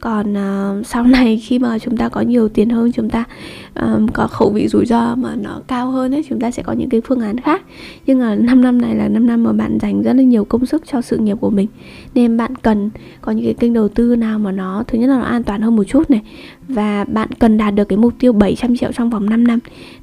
còn 0.00 0.32
uh, 0.32 0.86
sau 0.86 1.04
này 1.04 1.38
khi 1.44 1.58
mà 1.58 1.78
chúng 1.78 1.96
ta 1.96 2.08
có 2.08 2.20
nhiều 2.20 2.48
tiền 2.48 2.70
hơn 2.70 2.92
chúng 2.92 3.10
ta 3.10 3.24
um, 3.74 4.06
có 4.06 4.26
khẩu 4.26 4.50
vị 4.50 4.68
rủi 4.68 4.86
ro 4.86 5.14
mà 5.14 5.34
nó 5.36 5.60
cao 5.66 5.90
hơn 5.90 6.14
ấy 6.14 6.24
chúng 6.28 6.40
ta 6.40 6.50
sẽ 6.50 6.62
có 6.62 6.72
những 6.72 6.88
cái 6.88 7.00
phương 7.00 7.20
án 7.20 7.40
khác. 7.40 7.62
Nhưng 8.06 8.18
mà 8.18 8.34
5 8.34 8.62
năm 8.62 8.82
này 8.82 8.94
là 8.94 9.08
5 9.08 9.26
năm 9.26 9.44
mà 9.44 9.52
bạn 9.52 9.78
dành 9.80 10.02
rất 10.02 10.12
là 10.12 10.22
nhiều 10.22 10.44
công 10.44 10.66
sức 10.66 10.82
cho 10.92 11.00
sự 11.00 11.18
nghiệp 11.18 11.36
của 11.40 11.50
mình. 11.50 11.68
Nên 12.14 12.36
bạn 12.36 12.54
cần 12.56 12.90
có 13.20 13.32
những 13.32 13.44
cái 13.44 13.54
kênh 13.54 13.72
đầu 13.72 13.88
tư 13.88 14.16
nào 14.16 14.38
mà 14.38 14.52
nó 14.52 14.84
thứ 14.86 14.98
nhất 14.98 15.06
là 15.06 15.18
nó 15.18 15.24
an 15.24 15.42
toàn 15.42 15.62
hơn 15.62 15.76
một 15.76 15.84
chút 15.84 16.10
này. 16.10 16.22
Và 16.68 17.04
bạn 17.04 17.28
cần 17.38 17.56
đạt 17.58 17.74
được 17.74 17.84
cái 17.84 17.98
mục 17.98 18.14
tiêu 18.18 18.32
700 18.32 18.76
triệu 18.76 18.92
trong 18.92 19.10
vòng 19.10 19.30
5 19.30 19.46
năm. 19.46 19.58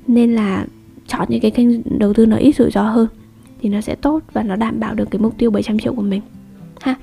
Nên 0.07 0.35
là 0.35 0.65
chọn 1.07 1.25
những 1.29 1.41
cái 1.41 1.51
kênh 1.51 1.99
đầu 1.99 2.13
tư 2.13 2.25
nó 2.25 2.37
ít 2.37 2.55
rủi 2.55 2.71
ro 2.71 2.81
hơn 2.81 3.07
thì 3.61 3.69
nó 3.69 3.81
sẽ 3.81 3.95
tốt 3.95 4.19
và 4.33 4.43
nó 4.43 4.55
đảm 4.55 4.79
bảo 4.79 4.95
được 4.95 5.11
cái 5.11 5.21
mục 5.21 5.37
tiêu 5.37 5.51
700 5.51 5.79
triệu 5.79 5.93
của 5.93 6.01
mình. 6.01 6.21
Ha? 6.81 6.95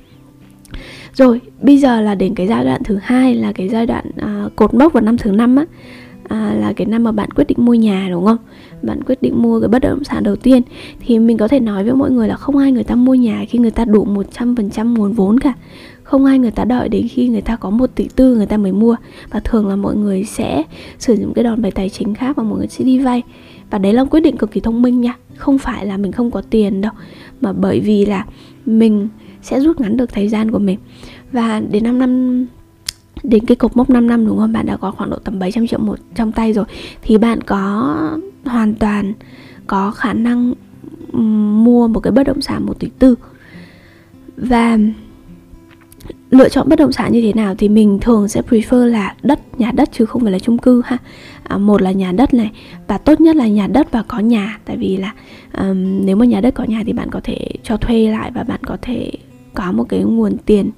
Rồi 1.15 1.41
bây 1.63 1.79
giờ 1.79 2.01
là 2.01 2.15
đến 2.15 2.35
cái 2.35 2.47
giai 2.47 2.65
đoạn 2.65 2.83
thứ 2.85 2.99
hai 3.03 3.35
là 3.35 3.53
cái 3.53 3.69
giai 3.69 3.87
đoạn 3.87 4.05
à, 4.17 4.45
cột 4.57 4.75
mốc 4.75 4.93
vào 4.93 5.03
năm 5.03 5.19
thứ 5.19 5.31
năm 5.31 5.57
á. 5.57 5.65
À, 6.29 6.55
là 6.61 6.73
cái 6.73 6.87
năm 6.87 7.05
mà 7.05 7.13
bạn 7.13 7.31
quyết 7.31 7.45
định 7.49 7.59
mua 7.61 7.75
nhà 7.75 8.09
đúng 8.11 8.27
không? 8.27 8.37
Bạn 8.83 9.03
quyết 9.03 9.23
định 9.23 9.43
mua 9.43 9.61
cái 9.61 9.69
bất 9.69 9.79
động 9.83 10.05
sản 10.05 10.23
đầu 10.23 10.37
tiên. 10.37 10.63
Thì 11.07 11.19
mình 11.19 11.39
có 11.39 11.49
thể 11.49 11.61
nói 11.61 11.85
với 11.85 11.95
mọi 11.95 12.11
người 12.11 12.29
là 12.29 12.37
không 12.37 12.57
ai 12.57 12.73
người 12.73 12.85
ta 12.85 12.95
mua 12.95 13.15
nhà 13.15 13.45
khi 13.49 13.59
người 13.59 13.71
ta 13.71 13.85
đủ 13.85 14.07
100% 14.35 14.95
nguồn 14.95 15.13
vốn 15.13 15.41
cả. 15.41 15.53
Không 16.03 16.25
ai 16.25 16.39
người 16.39 16.51
ta 16.51 16.65
đợi 16.65 16.89
đến 16.89 17.09
khi 17.09 17.29
người 17.29 17.41
ta 17.41 17.57
có 17.57 17.71
một 17.71 17.91
tỷ 17.95 18.09
tư 18.17 18.37
người 18.37 18.47
ta 18.47 18.57
mới 18.57 18.73
mua. 18.73 18.97
Và 19.31 19.41
thường 19.41 19.69
là 19.69 19.77
mọi 19.77 19.97
người 19.97 20.25
sẽ 20.25 20.63
sử 20.99 21.15
dụng 21.15 21.35
cái 21.35 21.45
đòn 21.45 21.63
bẩy 21.63 21.71
tài 21.71 21.89
chính 21.89 22.15
khác 22.15 22.37
và 22.37 22.43
mọi 22.43 22.59
người 22.59 22.69
sẽ 22.69 22.85
đi 22.85 22.99
vay. 22.99 23.23
Và 23.71 23.79
đấy 23.79 23.93
là 23.93 24.05
quyết 24.05 24.21
định 24.21 24.37
cực 24.37 24.51
kỳ 24.51 24.61
thông 24.61 24.83
minh 24.83 25.01
nha. 25.01 25.15
Không 25.37 25.59
phải 25.59 25.87
là 25.87 25.97
mình 25.97 26.13
không 26.13 26.31
có 26.31 26.43
tiền 26.51 26.81
đâu. 26.81 26.93
Mà 27.41 27.53
bởi 27.53 27.81
vì 27.81 28.07
là 28.07 28.27
mình 28.67 29.09
sẽ 29.43 29.61
rút 29.61 29.81
ngắn 29.81 29.97
được 29.97 30.13
thời 30.13 30.29
gian 30.29 30.51
của 30.51 30.59
mình. 30.59 30.79
Và 31.33 31.61
đến 31.61 31.85
5 31.85 31.99
năm 31.99 32.47
đến 33.23 33.47
cái 33.47 33.57
cột 33.57 33.77
mốc 33.77 33.91
5 33.91 34.07
năm 34.07 34.27
đúng 34.27 34.39
không? 34.39 34.53
Bạn 34.53 34.67
đã 34.67 34.77
có 34.77 34.91
khoảng 34.91 35.11
độ 35.11 35.19
tầm 35.25 35.39
700 35.39 35.67
triệu 35.67 35.79
một 35.79 35.99
trong 36.15 36.33
tay 36.33 36.53
rồi. 36.53 36.65
Thì 37.03 37.19
bạn 37.19 37.41
có 37.43 37.97
hoàn 38.45 38.75
toàn 38.75 39.13
có 39.67 39.91
khả 39.91 40.13
năng 40.13 40.55
mua 41.65 41.89
một 41.89 42.01
cái 42.01 42.11
bất 42.11 42.27
động 42.27 42.41
sản 42.41 42.67
một 42.67 42.79
tỷ 42.79 42.89
tư. 42.99 43.15
Và 44.37 44.79
lựa 46.31 46.49
chọn 46.49 46.69
bất 46.69 46.79
động 46.79 46.93
sản 46.93 47.13
như 47.13 47.21
thế 47.23 47.33
nào 47.33 47.55
thì 47.55 47.69
mình 47.69 47.99
thường 48.01 48.29
sẽ 48.29 48.43
prefer 48.49 48.85
là 48.87 49.15
đất 49.23 49.61
nhà 49.61 49.73
đất 49.75 49.89
chứ 49.93 50.07
không 50.07 50.23
phải 50.23 50.33
là 50.33 50.39
chung 50.39 50.59
cư 50.59 50.83
ha. 50.85 50.99
À, 51.43 51.59
một 51.59 51.83
là 51.83 51.93
nhà 51.93 52.13
đất 52.13 52.35
này 52.35 52.51
và 52.87 52.99
tốt 52.99 53.21
nhất 53.21 53.37
là 53.37 53.47
nhà 53.47 53.67
đất 53.67 53.93
và 53.93 54.03
có 54.09 54.19
nhà. 54.19 54.59
Tại 54.65 54.77
vì 54.77 54.97
là 54.97 55.13
um, 55.59 56.07
nếu 56.07 56.17
mà 56.17 56.25
nhà 56.25 56.41
đất 56.41 56.55
có 56.55 56.65
nhà 56.65 56.83
thì 56.87 56.93
bạn 56.93 57.11
có 57.11 57.21
thể 57.25 57.49
cho 57.63 57.77
thuê 57.77 58.09
lại 58.09 58.31
và 58.35 58.43
bạn 58.43 58.61
có 58.65 58.77
thể 58.83 59.13
có 59.55 59.73
một 59.73 59.85
cái 59.89 60.01
nguồn 60.01 60.37
tiền 60.47 60.71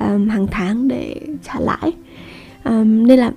um, 0.00 0.28
hàng 0.28 0.46
tháng 0.50 0.88
để 0.88 1.20
trả 1.42 1.60
lãi. 1.60 1.92
Um, 2.64 3.06
nên 3.06 3.18
là 3.18 3.32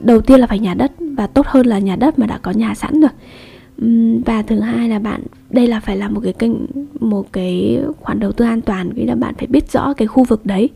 đầu 0.00 0.20
tiên 0.20 0.40
là 0.40 0.46
phải 0.46 0.58
nhà 0.58 0.74
đất 0.74 0.92
và 1.16 1.26
tốt 1.26 1.46
hơn 1.46 1.66
là 1.66 1.78
nhà 1.78 1.96
đất 1.96 2.18
mà 2.18 2.26
đã 2.26 2.38
có 2.38 2.50
nhà 2.50 2.74
sẵn 2.74 3.00
rồi. 3.00 3.10
Um, 3.82 4.22
và 4.22 4.42
thứ 4.42 4.60
hai 4.60 4.88
là 4.88 4.98
bạn 4.98 5.22
đây 5.50 5.66
là 5.66 5.80
phải 5.80 5.96
là 5.96 6.08
một 6.08 6.20
cái 6.24 6.32
kênh 6.32 6.52
một 7.00 7.32
cái 7.32 7.80
khoản 8.00 8.20
đầu 8.20 8.32
tư 8.32 8.44
an 8.44 8.60
toàn 8.60 8.92
vì 8.92 9.04
là 9.04 9.14
bạn 9.14 9.34
phải 9.38 9.46
biết 9.46 9.72
rõ 9.72 9.92
cái 9.92 10.08
khu 10.08 10.24
vực 10.24 10.46
đấy. 10.46 10.68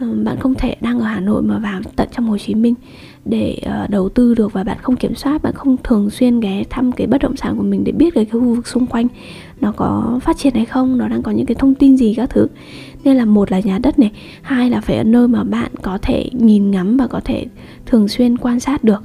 Bạn 0.00 0.36
không 0.40 0.54
thể 0.54 0.76
đang 0.80 1.00
ở 1.00 1.04
Hà 1.06 1.20
Nội 1.20 1.42
mà 1.42 1.58
vào 1.58 1.80
tận 1.96 2.08
trong 2.12 2.26
Hồ 2.26 2.38
Chí 2.38 2.54
Minh 2.54 2.74
để 3.24 3.60
uh, 3.84 3.90
đầu 3.90 4.08
tư 4.08 4.34
được 4.34 4.52
và 4.52 4.64
bạn 4.64 4.78
không 4.82 4.96
kiểm 4.96 5.14
soát 5.14 5.42
bạn 5.42 5.54
không 5.54 5.76
thường 5.84 6.10
xuyên 6.10 6.40
ghé 6.40 6.64
thăm 6.70 6.92
cái 6.92 7.06
bất 7.06 7.22
động 7.22 7.36
sản 7.36 7.56
của 7.56 7.62
mình 7.62 7.84
để 7.84 7.92
biết 7.92 8.14
cái 8.14 8.24
khu 8.24 8.40
vực 8.40 8.66
xung 8.66 8.86
quanh 8.86 9.06
nó 9.60 9.72
có 9.72 10.20
phát 10.22 10.36
triển 10.38 10.54
hay 10.54 10.64
không, 10.64 10.98
nó 10.98 11.08
đang 11.08 11.22
có 11.22 11.30
những 11.30 11.46
cái 11.46 11.54
thông 11.54 11.74
tin 11.74 11.96
gì 11.96 12.14
các 12.14 12.30
thứ. 12.30 12.46
Nên 13.04 13.16
là 13.16 13.24
một 13.24 13.50
là 13.50 13.60
nhà 13.60 13.78
đất 13.78 13.98
này, 13.98 14.12
hai 14.42 14.70
là 14.70 14.80
phải 14.80 14.96
ở 14.96 15.04
nơi 15.04 15.28
mà 15.28 15.44
bạn 15.44 15.70
có 15.82 15.98
thể 16.02 16.30
nhìn 16.32 16.70
ngắm 16.70 16.96
và 16.96 17.06
có 17.06 17.20
thể 17.24 17.46
thường 17.86 18.08
xuyên 18.08 18.38
quan 18.38 18.60
sát 18.60 18.84
được. 18.84 19.02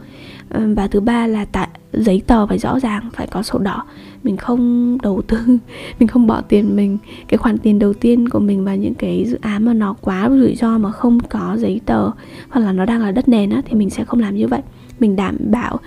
Ờ, 0.50 0.62
và 0.75 0.88
thứ 0.88 1.00
ba 1.00 1.27
là 1.27 1.46
tại 1.46 1.67
giấy 1.93 2.22
tờ 2.27 2.48
phải 2.48 2.58
rõ 2.58 2.79
ràng, 2.79 3.10
phải 3.13 3.27
có 3.27 3.43
sổ 3.43 3.60
đỏ. 3.60 3.86
Mình 4.24 4.38
không 4.38 4.98
đầu 5.03 5.22
tư, 5.22 5.38
mình 6.00 6.08
không 6.08 6.27
bỏ 6.27 6.41
tiền 6.41 6.75
mình. 6.75 6.98
Cái 7.27 7.38
khoản 7.38 7.58
tiền 7.58 7.79
đầu 7.79 7.93
tiên 7.93 8.29
của 8.29 8.39
mình 8.39 8.65
vào 8.65 8.75
những 8.75 8.93
cái 8.93 9.25
dự 9.27 9.38
án 9.41 9.65
mà 9.65 9.74
nó 9.74 9.96
quá 10.01 10.29
rủi 10.29 10.55
ro 10.55 10.77
mà 10.77 10.91
không 10.91 11.20
có 11.20 11.58
giấy 11.60 11.81
tờ 11.86 12.12
hoặc 12.50 12.62
là 12.62 12.72
nó 12.72 12.86
đang 12.86 13.01
là 13.01 13.12
đất 13.12 13.29
nền 13.29 13.50
á, 13.50 13.62
thì 13.65 13.74
mình 13.74 13.89
sẽ 13.89 14.05
không 14.05 14.20
làm 14.20 14.36
như 14.36 14.48
vậy. 14.48 14.62
Mình 15.00 15.15
đảm 15.15 15.38
bảo 15.39 15.79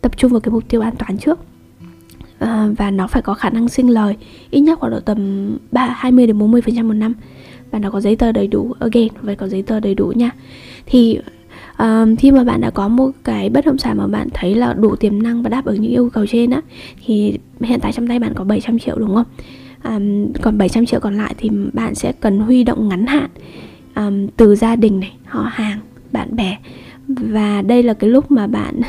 tập 0.00 0.16
trung 0.16 0.32
vào 0.32 0.40
cái 0.40 0.52
mục 0.52 0.68
tiêu 0.68 0.80
an 0.80 0.94
toàn 0.98 1.18
trước 1.18 1.40
à, 2.38 2.68
và 2.76 2.90
nó 2.90 3.06
phải 3.06 3.22
có 3.22 3.34
khả 3.34 3.50
năng 3.50 3.68
sinh 3.68 3.90
lời 3.90 4.16
ít 4.50 4.60
nhất 4.60 4.78
khoảng 4.78 4.92
độ 4.92 5.00
tầm 5.00 5.50
3, 5.72 5.86
20 5.86 6.26
đến 6.26 6.38
40 6.38 6.62
phần 6.62 6.76
trăm 6.76 6.88
một 6.88 6.94
năm. 6.94 7.14
Và 7.70 7.78
nó 7.78 7.90
có 7.90 8.00
giấy 8.00 8.16
tờ 8.16 8.32
đầy 8.32 8.46
đủ 8.46 8.74
again 8.80 9.08
phải 9.24 9.36
có 9.36 9.48
giấy 9.48 9.62
tờ 9.62 9.80
đầy 9.80 9.94
đủ 9.94 10.12
nha. 10.16 10.30
Thì 10.86 11.18
um, 11.78 12.16
khi 12.16 12.30
mà 12.30 12.44
bạn 12.44 12.60
đã 12.60 12.70
có 12.70 12.88
một 12.88 13.10
cái 13.24 13.50
bất 13.50 13.66
động 13.66 13.78
sản 13.78 13.98
mà 13.98 14.06
bạn 14.06 14.28
thấy 14.34 14.54
là 14.54 14.72
đủ 14.74 14.96
tiềm 14.96 15.22
năng 15.22 15.42
và 15.42 15.50
đáp 15.50 15.64
ứng 15.64 15.80
những 15.80 15.92
yêu 15.92 16.10
cầu 16.12 16.26
trên 16.26 16.50
á 16.50 16.60
thì 17.06 17.38
hiện 17.60 17.80
tại 17.80 17.92
trong 17.92 18.08
tay 18.08 18.18
bạn 18.18 18.34
có 18.34 18.44
700 18.44 18.78
triệu 18.78 18.98
đúng 18.98 19.14
không? 19.14 19.26
Um, 19.84 20.32
còn 20.42 20.58
700 20.58 20.86
triệu 20.86 21.00
còn 21.00 21.16
lại 21.16 21.34
thì 21.38 21.50
bạn 21.72 21.94
sẽ 21.94 22.12
cần 22.12 22.38
huy 22.38 22.64
động 22.64 22.88
ngắn 22.88 23.06
hạn 23.06 23.28
um, 23.94 24.26
từ 24.36 24.56
gia 24.56 24.76
đình 24.76 25.00
này 25.00 25.12
họ 25.24 25.50
hàng 25.52 25.78
bạn 26.12 26.36
bè. 26.36 26.56
Và 27.08 27.62
đây 27.62 27.82
là 27.82 27.94
cái 27.94 28.10
lúc 28.10 28.30
mà 28.30 28.46
bạn 28.46 28.80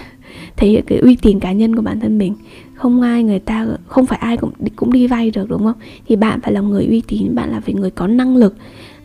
thể 0.58 0.68
hiện 0.68 0.84
cái 0.88 0.98
uy 0.98 1.16
tín 1.16 1.40
cá 1.40 1.52
nhân 1.52 1.76
của 1.76 1.82
bản 1.82 2.00
thân 2.00 2.18
mình. 2.18 2.34
Không 2.74 3.02
ai 3.02 3.24
người 3.24 3.40
ta 3.40 3.68
không 3.88 4.06
phải 4.06 4.20
ai 4.20 4.38
cũng 4.38 4.52
cũng 4.76 4.94
đi 4.94 5.08
vay 5.08 5.32
được 5.32 5.50
đúng 5.50 5.64
không? 5.64 5.78
Thì 6.08 6.16
bạn 6.16 6.42
phải 6.42 6.54
là 6.54 6.62
người 6.62 6.86
uy 6.86 7.02
tín 7.08 7.36
bạn 7.36 7.52
là 7.52 7.60
phải 7.60 7.74
người 7.74 7.92
có 7.92 8.08
năng 8.08 8.38
lực 8.38 8.56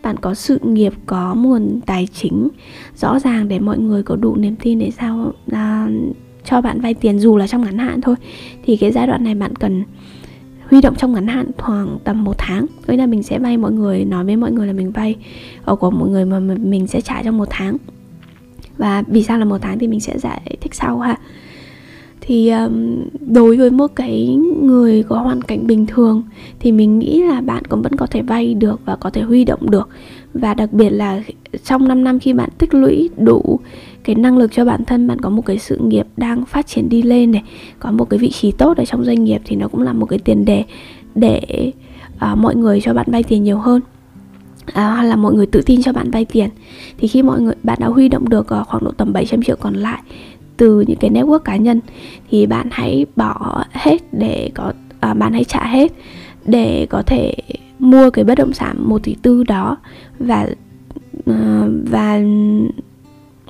bạn 0.02 0.16
có 0.16 0.34
sự 0.34 0.58
nghiệp 0.62 0.92
có 1.06 1.34
nguồn 1.34 1.80
tài 1.86 2.08
chính. 2.12 2.48
Rõ 2.96 3.18
ràng 3.18 3.48
để 3.48 3.58
mọi 3.58 3.78
người 3.78 4.02
có 4.02 4.16
đủ 4.16 4.36
niềm 4.36 4.56
tin 4.56 4.78
để 4.78 4.90
sao 4.90 5.32
à, 5.52 5.88
cho 6.44 6.60
bạn 6.60 6.80
vay 6.80 6.94
tiền 6.94 7.18
dù 7.18 7.36
là 7.36 7.46
trong 7.46 7.62
ngắn 7.62 7.78
hạn 7.78 8.00
thôi. 8.00 8.16
Thì 8.64 8.76
cái 8.76 8.92
giai 8.92 9.06
đoạn 9.06 9.24
này 9.24 9.34
bạn 9.34 9.56
cần 9.56 9.84
huy 10.70 10.80
động 10.80 10.94
trong 10.94 11.12
ngắn 11.12 11.26
hạn 11.26 11.46
khoảng 11.58 11.98
tầm 12.04 12.24
một 12.24 12.34
tháng. 12.38 12.66
Vậy 12.86 12.96
là 12.96 13.06
mình 13.06 13.22
sẽ 13.22 13.38
vay 13.38 13.56
mọi 13.56 13.72
người 13.72 14.04
nói 14.04 14.24
với 14.24 14.36
mọi 14.36 14.52
người 14.52 14.66
là 14.66 14.72
mình 14.72 14.90
vay 14.90 15.16
ở 15.64 15.76
của 15.76 15.90
mọi 15.90 16.08
người 16.08 16.24
mà 16.24 16.40
mình 16.40 16.86
sẽ 16.86 17.00
trả 17.00 17.22
trong 17.22 17.38
một 17.38 17.48
tháng. 17.50 17.76
Và 18.78 19.02
vì 19.06 19.22
sao 19.22 19.38
là 19.38 19.44
một 19.44 19.58
tháng 19.60 19.78
thì 19.78 19.88
mình 19.88 20.00
sẽ 20.00 20.18
giải 20.18 20.56
thích 20.60 20.74
sau 20.74 20.98
ha 20.98 21.16
thì 22.24 22.50
um, 22.50 23.04
đối 23.20 23.56
với 23.56 23.70
một 23.70 23.86
cái 23.96 24.36
người 24.62 25.02
có 25.02 25.16
hoàn 25.16 25.42
cảnh 25.42 25.66
bình 25.66 25.86
thường 25.86 26.22
thì 26.60 26.72
mình 26.72 26.98
nghĩ 26.98 27.22
là 27.22 27.40
bạn 27.40 27.64
cũng 27.64 27.82
vẫn 27.82 27.96
có 27.96 28.06
thể 28.06 28.22
vay 28.22 28.54
được 28.54 28.80
và 28.84 28.96
có 28.96 29.10
thể 29.10 29.22
huy 29.22 29.44
động 29.44 29.70
được. 29.70 29.88
Và 30.34 30.54
đặc 30.54 30.72
biệt 30.72 30.90
là 30.90 31.22
trong 31.64 31.88
5 31.88 32.04
năm 32.04 32.18
khi 32.18 32.32
bạn 32.32 32.50
tích 32.58 32.74
lũy 32.74 33.10
đủ 33.16 33.60
cái 34.04 34.16
năng 34.16 34.38
lực 34.38 34.52
cho 34.52 34.64
bản 34.64 34.84
thân 34.84 35.06
bạn 35.06 35.18
có 35.18 35.30
một 35.30 35.46
cái 35.46 35.58
sự 35.58 35.76
nghiệp 35.76 36.06
đang 36.16 36.44
phát 36.44 36.66
triển 36.66 36.88
đi 36.88 37.02
lên 37.02 37.32
này 37.32 37.42
có 37.78 37.90
một 37.90 38.10
cái 38.10 38.18
vị 38.18 38.30
trí 38.30 38.52
tốt 38.52 38.76
ở 38.76 38.84
trong 38.84 39.04
doanh 39.04 39.24
nghiệp 39.24 39.40
thì 39.44 39.56
nó 39.56 39.68
cũng 39.68 39.82
là 39.82 39.92
một 39.92 40.06
cái 40.06 40.18
tiền 40.18 40.44
đề 40.44 40.64
để 41.14 41.72
uh, 42.14 42.38
mọi 42.38 42.56
người 42.56 42.80
cho 42.80 42.94
bạn 42.94 43.06
vay 43.10 43.22
tiền 43.22 43.42
nhiều 43.42 43.58
hơn. 43.58 43.80
À, 44.72 44.90
hoặc 44.90 45.02
là 45.02 45.16
mọi 45.16 45.34
người 45.34 45.46
tự 45.46 45.62
tin 45.66 45.82
cho 45.82 45.92
bạn 45.92 46.10
vay 46.10 46.24
tiền. 46.24 46.48
Thì 46.98 47.08
khi 47.08 47.22
mọi 47.22 47.40
người 47.40 47.54
bạn 47.62 47.78
đã 47.80 47.86
huy 47.86 48.08
động 48.08 48.28
được 48.28 48.46
uh, 48.60 48.66
khoảng 48.66 48.84
độ 48.84 48.90
tầm 48.90 49.12
700 49.12 49.42
triệu 49.42 49.56
còn 49.56 49.74
lại 49.74 50.02
từ 50.62 50.84
những 50.86 50.98
cái 50.98 51.10
network 51.10 51.38
cá 51.38 51.56
nhân 51.56 51.80
thì 52.30 52.46
bạn 52.46 52.68
hãy 52.70 53.06
bỏ 53.16 53.64
hết 53.72 53.98
để 54.12 54.50
có 54.54 54.72
à, 55.00 55.14
bạn 55.14 55.32
hãy 55.32 55.44
trả 55.44 55.66
hết 55.66 55.92
để 56.44 56.86
có 56.90 57.02
thể 57.02 57.34
mua 57.78 58.10
cái 58.10 58.24
bất 58.24 58.34
động 58.34 58.52
sản 58.52 58.76
một 58.88 59.02
tỷ 59.02 59.16
tư 59.22 59.44
đó 59.44 59.76
và 60.18 60.48
à, 61.26 61.66
và 61.90 62.20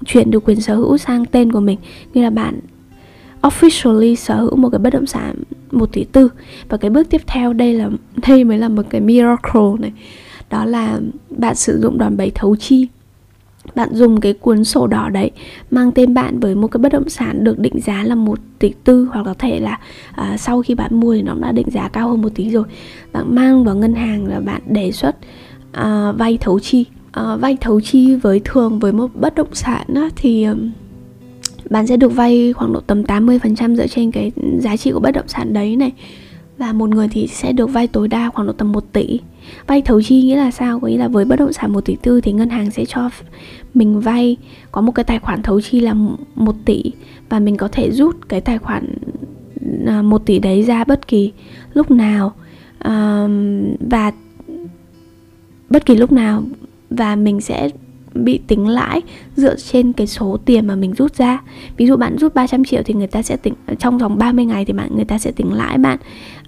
chuyển 0.04 0.30
được 0.30 0.44
quyền 0.44 0.60
sở 0.60 0.74
hữu 0.74 0.98
sang 0.98 1.26
tên 1.26 1.52
của 1.52 1.60
mình. 1.60 1.78
Như 2.14 2.22
là 2.22 2.30
bạn 2.30 2.60
officially 3.42 4.14
sở 4.14 4.40
hữu 4.40 4.56
một 4.56 4.68
cái 4.68 4.78
bất 4.78 4.90
động 4.90 5.06
sản 5.06 5.34
một 5.70 5.92
tỷ 5.92 6.04
tư. 6.04 6.28
Và 6.68 6.76
cái 6.76 6.90
bước 6.90 7.10
tiếp 7.10 7.22
theo 7.26 7.52
đây 7.52 7.74
là 7.74 7.90
đây 8.28 8.44
mới 8.44 8.58
là 8.58 8.68
một 8.68 8.82
cái 8.90 9.00
miracle 9.00 9.72
này. 9.78 9.92
Đó 10.50 10.64
là 10.64 11.00
bạn 11.30 11.54
sử 11.54 11.80
dụng 11.80 11.98
đòn 11.98 12.16
bẩy 12.16 12.30
thấu 12.34 12.56
chi 12.56 12.88
bạn 13.74 13.88
dùng 13.92 14.20
cái 14.20 14.32
cuốn 14.32 14.64
sổ 14.64 14.86
đỏ 14.86 15.08
đấy 15.08 15.30
mang 15.70 15.92
tên 15.92 16.14
bạn 16.14 16.40
với 16.40 16.54
một 16.54 16.68
cái 16.68 16.78
bất 16.78 16.92
động 16.92 17.08
sản 17.08 17.44
được 17.44 17.58
định 17.58 17.80
giá 17.80 18.04
là 18.04 18.14
một 18.14 18.38
tỷ 18.58 18.72
tư 18.84 19.08
hoặc 19.12 19.22
có 19.24 19.34
thể 19.38 19.60
là 19.60 19.78
uh, 20.10 20.40
sau 20.40 20.62
khi 20.62 20.74
bạn 20.74 21.00
mua 21.00 21.14
thì 21.14 21.22
nó 21.22 21.34
đã 21.34 21.52
định 21.52 21.70
giá 21.70 21.88
cao 21.88 22.08
hơn 22.08 22.22
một 22.22 22.28
tí 22.34 22.50
rồi. 22.50 22.64
Bạn 23.12 23.34
mang 23.34 23.64
vào 23.64 23.76
ngân 23.76 23.94
hàng 23.94 24.26
là 24.26 24.40
bạn 24.40 24.62
đề 24.66 24.92
xuất 24.92 25.16
uh, 25.80 26.18
vay 26.18 26.38
thấu 26.40 26.60
chi. 26.60 26.84
Uh, 27.20 27.40
vay 27.40 27.56
thấu 27.60 27.80
chi 27.80 28.14
với 28.14 28.40
thường 28.44 28.78
với 28.78 28.92
một 28.92 29.10
bất 29.14 29.34
động 29.34 29.54
sản 29.54 29.86
á, 29.94 30.08
thì 30.16 30.44
um, 30.44 30.70
bạn 31.70 31.86
sẽ 31.86 31.96
được 31.96 32.14
vay 32.14 32.52
khoảng 32.52 32.72
độ 32.72 32.80
tầm 32.80 33.02
80% 33.02 33.76
dựa 33.76 33.86
trên 33.86 34.10
cái 34.10 34.32
giá 34.58 34.76
trị 34.76 34.92
của 34.92 35.00
bất 35.00 35.10
động 35.10 35.28
sản 35.28 35.52
đấy 35.52 35.76
này. 35.76 35.92
Và 36.58 36.72
một 36.72 36.88
người 36.88 37.08
thì 37.08 37.26
sẽ 37.26 37.52
được 37.52 37.66
vay 37.66 37.86
tối 37.86 38.08
đa 38.08 38.30
khoảng 38.30 38.46
độ 38.46 38.52
tầm 38.52 38.72
1 38.72 38.92
tỷ 38.92 39.20
vay 39.66 39.82
thấu 39.82 40.02
chi 40.02 40.22
nghĩa 40.22 40.36
là 40.36 40.50
sao? 40.50 40.80
Có 40.80 40.88
nghĩa 40.88 40.98
là 40.98 41.08
với 41.08 41.24
bất 41.24 41.36
động 41.36 41.52
sản 41.52 41.72
1 41.72 41.80
tỷ 41.80 41.96
tư 42.02 42.20
thì 42.20 42.32
ngân 42.32 42.48
hàng 42.48 42.70
sẽ 42.70 42.84
cho 42.84 43.10
mình 43.74 44.00
vay. 44.00 44.36
Có 44.72 44.80
một 44.80 44.92
cái 44.92 45.04
tài 45.04 45.18
khoản 45.18 45.42
thấu 45.42 45.60
chi 45.60 45.80
là 45.80 45.94
1 46.34 46.56
tỷ 46.64 46.82
và 47.28 47.38
mình 47.38 47.56
có 47.56 47.68
thể 47.68 47.90
rút 47.90 48.16
cái 48.28 48.40
tài 48.40 48.58
khoản 48.58 48.94
à, 49.86 50.02
1 50.02 50.26
tỷ 50.26 50.38
đấy 50.38 50.62
ra 50.62 50.84
bất 50.84 51.08
kỳ 51.08 51.32
lúc 51.74 51.90
nào. 51.90 52.32
Và 53.90 54.12
bất 55.70 55.86
kỳ 55.86 55.96
lúc 55.96 56.12
nào 56.12 56.42
và 56.90 57.16
mình 57.16 57.40
sẽ 57.40 57.68
bị 58.14 58.40
tính 58.46 58.68
lãi 58.68 59.02
dựa 59.36 59.56
trên 59.56 59.92
cái 59.92 60.06
số 60.06 60.38
tiền 60.44 60.66
mà 60.66 60.76
mình 60.76 60.94
rút 60.94 61.14
ra. 61.14 61.38
Ví 61.76 61.86
dụ 61.86 61.96
bạn 61.96 62.18
rút 62.18 62.34
300 62.34 62.64
triệu 62.64 62.82
thì 62.84 62.94
người 62.94 63.06
ta 63.06 63.22
sẽ 63.22 63.36
tính 63.36 63.54
ờ, 63.66 63.74
trong 63.74 63.98
vòng 63.98 64.18
30 64.18 64.44
ngày 64.44 64.64
thì 64.64 64.72
bạn 64.72 64.96
người 64.96 65.04
ta 65.04 65.18
sẽ 65.18 65.30
tính 65.30 65.52
lãi 65.52 65.78
bạn 65.78 65.98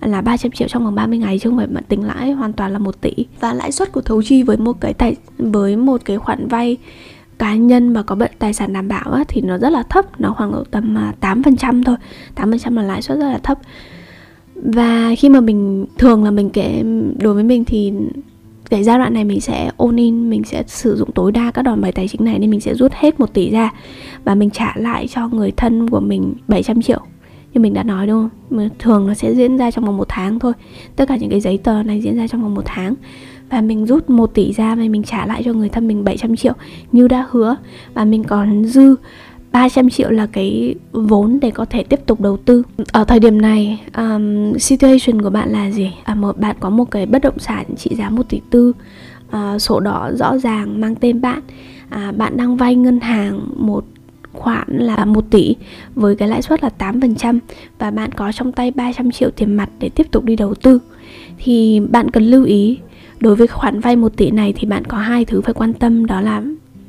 là 0.00 0.20
300 0.20 0.52
triệu 0.52 0.68
trong 0.68 0.84
vòng 0.84 0.94
30 0.94 1.18
ngày 1.18 1.38
chứ 1.38 1.50
không 1.50 1.58
phải 1.58 1.66
bạn 1.66 1.84
tính 1.88 2.02
lãi 2.02 2.32
hoàn 2.32 2.52
toàn 2.52 2.72
là 2.72 2.78
một 2.78 3.00
tỷ. 3.00 3.12
Và 3.40 3.54
lãi 3.54 3.72
suất 3.72 3.92
của 3.92 4.00
thấu 4.00 4.22
chi 4.22 4.42
với 4.42 4.56
một 4.56 4.80
cái 4.80 4.94
tài 4.94 5.16
với 5.38 5.76
một 5.76 6.00
cái 6.04 6.18
khoản 6.18 6.48
vay 6.48 6.76
cá 7.38 7.54
nhân 7.54 7.92
mà 7.92 8.02
có 8.02 8.14
bận 8.14 8.30
tài 8.38 8.52
sản 8.52 8.72
đảm 8.72 8.88
bảo 8.88 9.12
á, 9.12 9.24
thì 9.28 9.40
nó 9.40 9.58
rất 9.58 9.70
là 9.70 9.82
thấp 9.82 10.20
nó 10.20 10.34
khoảng 10.36 10.52
độ 10.52 10.64
tầm 10.70 10.98
à, 10.98 11.14
8% 11.20 11.82
thôi. 11.84 11.96
8% 12.36 12.76
là 12.76 12.82
lãi 12.82 13.02
suất 13.02 13.18
rất 13.18 13.28
là 13.28 13.38
thấp. 13.38 13.58
Và 14.54 15.14
khi 15.18 15.28
mà 15.28 15.40
mình 15.40 15.86
thường 15.98 16.24
là 16.24 16.30
mình 16.30 16.50
kể 16.50 16.82
đối 17.18 17.34
với 17.34 17.44
mình 17.44 17.64
thì 17.64 17.92
cái 18.70 18.84
giai 18.84 18.98
đoạn 18.98 19.14
này 19.14 19.24
mình 19.24 19.40
sẽ 19.40 19.70
ôn 19.76 19.96
in, 19.96 20.30
mình 20.30 20.44
sẽ 20.44 20.62
sử 20.66 20.96
dụng 20.96 21.12
tối 21.12 21.32
đa 21.32 21.50
các 21.50 21.62
đòn 21.62 21.80
bẩy 21.80 21.92
tài 21.92 22.08
chính 22.08 22.24
này 22.24 22.38
nên 22.38 22.50
mình 22.50 22.60
sẽ 22.60 22.74
rút 22.74 22.92
hết 22.92 23.20
một 23.20 23.34
tỷ 23.34 23.50
ra. 23.50 23.70
Và 24.24 24.34
mình 24.34 24.50
trả 24.50 24.72
lại 24.76 25.08
cho 25.08 25.28
người 25.28 25.52
thân 25.56 25.90
của 25.90 26.00
mình 26.00 26.34
700 26.48 26.82
triệu. 26.82 27.00
Như 27.52 27.60
mình 27.60 27.74
đã 27.74 27.82
nói 27.82 28.06
đúng 28.06 28.28
không? 28.50 28.68
Thường 28.78 29.06
nó 29.06 29.14
sẽ 29.14 29.34
diễn 29.34 29.56
ra 29.56 29.70
trong 29.70 29.84
vòng 29.84 29.96
một 29.96 30.06
tháng 30.08 30.38
thôi. 30.38 30.52
Tất 30.96 31.08
cả 31.08 31.16
những 31.16 31.30
cái 31.30 31.40
giấy 31.40 31.58
tờ 31.58 31.82
này 31.82 32.00
diễn 32.00 32.16
ra 32.16 32.26
trong 32.26 32.42
vòng 32.42 32.54
một 32.54 32.64
tháng. 32.64 32.94
Và 33.50 33.60
mình 33.60 33.86
rút 33.86 34.10
1 34.10 34.34
tỷ 34.34 34.52
ra 34.52 34.74
và 34.74 34.82
mình 34.82 35.02
trả 35.02 35.26
lại 35.26 35.42
cho 35.44 35.52
người 35.52 35.68
thân 35.68 35.88
mình 35.88 36.04
700 36.04 36.36
triệu. 36.36 36.52
Như 36.92 37.08
đã 37.08 37.26
hứa. 37.30 37.56
Và 37.94 38.04
mình 38.04 38.24
còn 38.24 38.64
dư 38.64 38.96
300 39.54 39.90
triệu 39.90 40.10
là 40.10 40.26
cái 40.26 40.74
vốn 40.92 41.38
để 41.42 41.50
có 41.50 41.64
thể 41.64 41.82
tiếp 41.82 42.00
tục 42.06 42.20
đầu 42.20 42.36
tư. 42.36 42.62
Ở 42.92 43.04
thời 43.04 43.20
điểm 43.20 43.42
này 43.42 43.80
um, 43.96 44.56
situation 44.58 45.22
của 45.22 45.30
bạn 45.30 45.50
là 45.50 45.70
gì? 45.70 45.92
À, 46.04 46.14
một 46.14 46.38
bạn 46.38 46.56
có 46.60 46.70
một 46.70 46.90
cái 46.90 47.06
bất 47.06 47.22
động 47.22 47.38
sản 47.38 47.64
trị 47.76 47.94
giá 47.94 48.10
1 48.10 48.28
tỷ 48.28 48.40
tư 48.50 48.72
uh, 49.28 49.62
sổ 49.62 49.80
đỏ 49.80 50.10
rõ 50.14 50.38
ràng 50.38 50.80
mang 50.80 50.94
tên 50.94 51.20
bạn. 51.20 51.40
À, 51.88 52.12
bạn 52.16 52.36
đang 52.36 52.56
vay 52.56 52.74
ngân 52.74 53.00
hàng 53.00 53.40
một 53.56 53.84
khoản 54.32 54.66
là 54.68 55.04
1 55.04 55.24
tỷ 55.30 55.56
với 55.94 56.16
cái 56.16 56.28
lãi 56.28 56.42
suất 56.42 56.62
là 56.62 56.70
8% 56.78 57.38
và 57.78 57.90
bạn 57.90 58.12
có 58.12 58.32
trong 58.32 58.52
tay 58.52 58.70
300 58.70 59.10
triệu 59.10 59.30
tiền 59.30 59.54
mặt 59.54 59.70
để 59.78 59.88
tiếp 59.88 60.06
tục 60.10 60.24
đi 60.24 60.36
đầu 60.36 60.54
tư. 60.54 60.78
Thì 61.38 61.80
bạn 61.90 62.10
cần 62.10 62.24
lưu 62.24 62.44
ý 62.44 62.78
đối 63.20 63.36
với 63.36 63.46
khoản 63.46 63.80
vay 63.80 63.96
1 63.96 64.16
tỷ 64.16 64.30
này 64.30 64.52
thì 64.56 64.66
bạn 64.66 64.84
có 64.84 64.98
hai 64.98 65.24
thứ 65.24 65.40
phải 65.40 65.54
quan 65.54 65.72
tâm 65.72 66.06
đó 66.06 66.20
là 66.20 66.42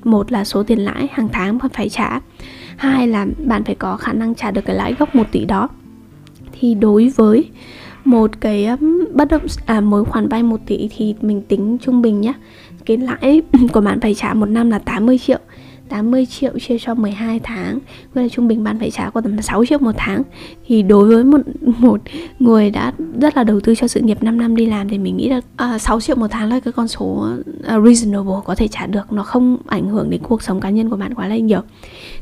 một 0.06 0.32
là 0.32 0.44
số 0.44 0.64
tiền 0.64 0.80
lãi 0.80 1.08
hàng 1.12 1.30
tháng 1.34 1.60
bạn 1.60 1.70
phải 1.74 1.90
trả. 1.90 2.20
Hai 2.78 3.08
là 3.08 3.28
bạn 3.46 3.64
phải 3.64 3.76
có 3.76 3.98
khả 3.98 4.14
năng 4.14 4.36
trả 4.36 4.52
được 4.52 4.66
cái 4.66 4.76
lãi 4.76 4.94
gốc 5.00 5.16
1 5.16 5.24
tỷ 5.32 5.46
đó. 5.46 5.70
Thì 6.60 6.74
đối 6.74 7.10
với 7.10 7.50
một 8.06 8.32
cái 8.42 8.68
bất 9.14 9.28
động 9.28 9.42
à 9.66 9.82
mối 9.82 10.06
khoản 10.06 10.28
vay 10.28 10.44
1 10.44 10.60
tỷ 10.66 10.90
thì 10.98 11.16
mình 11.22 11.42
tính 11.42 11.78
trung 11.82 12.02
bình 12.02 12.22
nhé 12.22 12.34
cái 12.86 12.98
lãi 12.98 13.42
của 13.74 13.82
bạn 13.82 14.00
phải 14.00 14.16
trả 14.16 14.34
một 14.34 14.46
năm 14.46 14.70
là 14.70 14.80
80 14.80 15.18
triệu. 15.18 15.40
80 15.90 16.26
triệu 16.26 16.60
chia 16.60 16.78
cho 16.80 16.94
12 16.94 17.40
tháng. 17.40 17.80
Nghĩa 18.16 18.22
là 18.22 18.30
trung 18.30 18.48
bình 18.48 18.64
bạn 18.64 18.80
phải 18.80 18.92
trả 18.92 19.10
có 19.10 19.22
tầm 19.22 19.42
6 19.42 19.66
triệu 19.66 19.80
một 19.80 19.92
tháng. 19.98 20.24
Thì 20.68 20.82
đối 20.82 21.06
với 21.06 21.24
một 21.24 21.42
một 21.62 22.02
người 22.40 22.70
đã 22.70 22.94
rất 23.22 23.38
là 23.38 23.44
đầu 23.44 23.60
tư 23.60 23.76
cho 23.76 23.88
sự 23.88 24.02
nghiệp 24.02 24.24
5 24.24 24.38
năm 24.38 24.56
đi 24.56 24.66
làm 24.66 24.90
Thì 24.90 24.98
mình 24.98 25.18
nghĩ 25.18 25.30
là 25.30 25.38
uh, 25.38 25.44
à, 25.56 25.78
6 25.80 26.02
triệu 26.02 26.16
một 26.16 26.28
tháng 26.32 26.50
là 26.50 26.60
cái 26.60 26.72
con 26.72 26.88
số 26.88 27.04
uh, 27.04 27.86
reasonable 27.86 28.36
có 28.46 28.56
thể 28.56 28.68
trả 28.68 28.88
được. 28.88 29.14
Nó 29.14 29.24
không 29.24 29.58
ảnh 29.68 29.90
hưởng 29.90 30.10
đến 30.10 30.22
cuộc 30.24 30.44
sống 30.44 30.60
cá 30.60 30.70
nhân 30.70 30.90
của 30.90 30.98
bạn 30.98 31.14
quá 31.14 31.28
là 31.28 31.38
nhiều. 31.38 31.62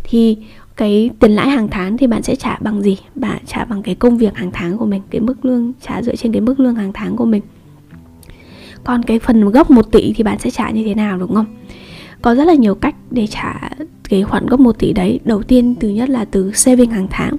Thì 0.03 0.37
cái 0.75 1.09
tiền 1.19 1.31
lãi 1.31 1.49
hàng 1.49 1.67
tháng 1.67 1.97
thì 1.97 2.07
bạn 2.07 2.23
sẽ 2.23 2.35
trả 2.35 2.57
bằng 2.61 2.81
gì? 2.81 2.97
Bạn 3.15 3.41
trả 3.45 3.65
bằng 3.65 3.83
cái 3.83 3.95
công 3.95 4.17
việc 4.17 4.35
hàng 4.35 4.51
tháng 4.53 4.77
của 4.77 4.85
mình 4.85 5.01
Cái 5.09 5.21
mức 5.21 5.45
lương 5.45 5.73
trả 5.87 6.01
dựa 6.01 6.15
trên 6.15 6.31
cái 6.31 6.41
mức 6.41 6.59
lương 6.59 6.75
hàng 6.75 6.93
tháng 6.93 7.15
của 7.15 7.25
mình. 7.25 7.41
Còn 8.83 9.03
cái 9.03 9.19
phần 9.19 9.49
gốc 9.49 9.71
1 9.71 9.91
tỷ 9.91 10.13
thì 10.13 10.23
bạn 10.23 10.39
sẽ 10.39 10.49
trả 10.49 10.69
như 10.69 10.83
thế 10.83 10.95
nào 10.95 11.17
đúng 11.17 11.35
không? 11.35 11.45
Có 12.23 12.35
rất 12.35 12.43
là 12.47 12.53
nhiều 12.53 12.75
cách 12.75 12.95
để 13.11 13.27
trả 13.27 13.69
cái 14.09 14.23
khoản 14.23 14.45
gốc 14.45 14.59
1 14.59 14.79
tỷ 14.79 14.93
đấy. 14.93 15.19
Đầu 15.25 15.43
tiên 15.43 15.75
thứ 15.79 15.89
nhất 15.89 16.09
là 16.09 16.25
từ 16.25 16.51
saving 16.51 16.89
hàng 16.89 17.07
tháng. 17.09 17.37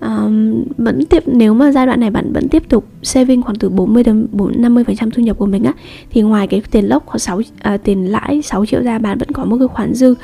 Um, 0.00 0.64
vẫn 0.78 1.04
tiếp 1.04 1.22
nếu 1.26 1.54
mà 1.54 1.72
giai 1.72 1.86
đoạn 1.86 2.00
này 2.00 2.10
bạn 2.10 2.32
vẫn 2.32 2.48
tiếp 2.48 2.68
tục 2.68 2.86
saving 3.02 3.42
khoảng 3.42 3.56
từ 3.56 3.68
40 3.68 4.04
đến 4.04 4.26
50 4.56 4.84
phần 4.84 4.96
trăm 4.96 5.10
thu 5.10 5.22
nhập 5.22 5.38
của 5.38 5.46
mình 5.46 5.64
á 5.64 5.72
thì 6.10 6.22
ngoài 6.22 6.46
cái 6.46 6.62
tiền 6.70 6.84
lốc 6.84 7.06
có 7.06 7.18
6 7.18 7.40
à, 7.60 7.76
tiền 7.76 8.12
lãi 8.12 8.42
6 8.42 8.66
triệu 8.66 8.82
ra 8.82 8.98
bạn 8.98 9.18
vẫn 9.18 9.32
có 9.32 9.44
một 9.44 9.56
cái 9.58 9.68
khoản 9.68 9.94
dư 9.94 10.14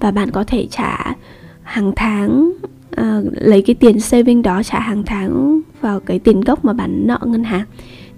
và 0.00 0.10
bạn 0.10 0.30
có 0.30 0.44
thể 0.44 0.66
trả 0.70 1.14
hàng 1.62 1.92
tháng 1.96 2.52
à, 2.90 3.20
lấy 3.32 3.62
cái 3.62 3.74
tiền 3.74 4.00
saving 4.00 4.42
đó 4.42 4.62
trả 4.62 4.80
hàng 4.80 5.02
tháng 5.06 5.60
vào 5.80 6.00
cái 6.00 6.18
tiền 6.18 6.40
gốc 6.40 6.64
mà 6.64 6.72
bạn 6.72 7.06
nợ 7.06 7.18
ngân 7.24 7.44
hàng 7.44 7.64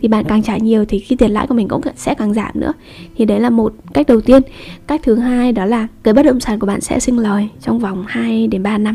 thì 0.01 0.09
bạn 0.09 0.25
càng 0.29 0.43
trả 0.43 0.57
nhiều 0.57 0.85
thì 0.85 0.99
cái 1.01 1.17
tiền 1.17 1.31
lãi 1.31 1.47
của 1.47 1.55
mình 1.55 1.69
cũng 1.69 1.81
sẽ 1.97 2.15
càng 2.15 2.35
giảm 2.35 2.51
nữa. 2.55 2.73
Thì 3.17 3.25
đấy 3.25 3.41
là 3.41 3.51
một 3.51 3.73
cách 3.95 4.07
đầu 4.07 4.21
tiên. 4.21 4.43
Cách 4.87 5.01
thứ 5.05 5.15
hai 5.15 5.53
đó 5.53 5.65
là 5.65 5.87
cái 6.03 6.15
bất 6.15 6.23
động 6.23 6.41
sản 6.41 6.59
của 6.59 6.67
bạn 6.67 6.81
sẽ 6.81 7.01
sinh 7.01 7.19
lời 7.19 7.49
trong 7.61 7.79
vòng 7.79 8.05
2 8.09 8.47
đến 8.47 8.63
3 8.63 8.79
năm. 8.79 8.95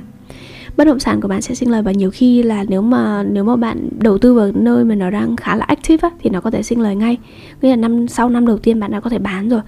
Bất 0.77 0.87
động 0.87 0.99
sản 0.99 1.21
của 1.21 1.27
bạn 1.27 1.41
sẽ 1.41 1.55
sinh 1.55 1.71
lời 1.71 1.81
và 1.81 1.91
nhiều 1.91 2.11
khi 2.11 2.43
là 2.43 2.65
nếu 2.67 2.81
mà 2.81 3.23
nếu 3.23 3.43
mà 3.43 3.55
bạn 3.55 3.89
đầu 3.99 4.17
tư 4.17 4.33
vào 4.33 4.51
nơi 4.55 4.85
mà 4.85 4.95
nó 4.95 5.09
đang 5.09 5.35
khá 5.35 5.55
là 5.55 5.65
active 5.65 6.09
á, 6.09 6.15
thì 6.23 6.29
nó 6.29 6.41
có 6.41 6.51
thể 6.51 6.63
sinh 6.63 6.81
lời 6.81 6.95
ngay. 6.95 7.17
Nghĩa 7.61 7.69
là 7.69 7.75
năm 7.75 8.07
sau 8.07 8.29
năm 8.29 8.47
đầu 8.47 8.57
tiên 8.57 8.79
bạn 8.79 8.91
đã 8.91 8.99
có 8.99 9.09
thể 9.09 9.19
bán 9.19 9.49
rồi. 9.49 9.61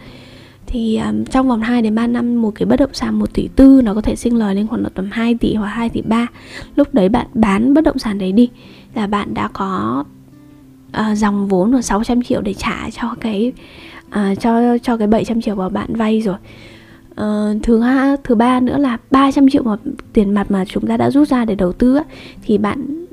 Thì 0.67 0.98
um, 0.98 1.26
trong 1.26 1.48
vòng 1.48 1.62
2 1.62 1.82
đến 1.82 1.95
3 1.95 2.08
năm 2.08 2.41
một 2.41 2.52
cái 2.56 2.65
bất 2.65 2.80
động 2.80 2.93
sản 2.93 3.19
1 3.19 3.34
tỷ 3.34 3.50
tư 3.56 3.82
nó 3.84 3.93
có 3.93 4.02
thể 4.02 4.15
sinh 4.15 4.38
lời 4.38 4.56
lên 4.56 4.67
khoảng 4.67 4.84
độ 4.84 4.89
tầm 4.93 5.10
2 5.12 5.36
tỷ 5.36 5.56
hoặc 5.56 5.67
2 5.67 5.89
tỷ 5.89 6.02
3 6.02 6.28
lúc 6.76 6.93
đấy 6.93 7.10
bạn 7.10 7.28
bán 7.34 7.74
bất 7.74 7.84
động 7.84 8.00
sản 8.00 8.17
đấy 8.17 8.32
đi 8.32 8.50
là 8.95 9.08
bạn 9.08 9.34
đã 9.34 9.48
có 9.48 10.04
uh, 10.99 11.17
dòng 11.17 11.47
vốn 11.47 11.71
là 11.71 11.81
600 11.81 12.21
triệu 12.21 12.41
để 12.41 12.53
trả 12.53 12.89
cho 13.01 13.15
cái 13.21 13.53
uh, 14.08 14.39
cho 14.39 14.77
cho 14.77 14.97
cái 14.97 15.08
700 15.08 15.41
triệu 15.41 15.55
mà 15.55 15.69
bạn 15.69 15.95
vay 15.95 16.21
rồi. 16.21 16.36
Uh, 17.21 17.63
thứ 17.63 17.81
ha, 17.81 18.15
thứ 18.23 18.36
ba 18.36 18.60
nữa 18.60 18.77
là 18.77 18.97
300 19.12 19.49
triệu 19.49 19.63
mà 19.63 19.75
tiền 20.13 20.34
mặt 20.34 20.51
mà 20.51 20.65
chúng 20.65 20.88
ta 20.88 20.97
đã 20.97 21.12
rút 21.12 21.27
ra 21.27 21.45
để 21.45 21.55
đầu 21.55 21.73
tư 21.73 21.95
á, 21.95 22.03
thì 22.45 22.58
bạn 22.58 23.05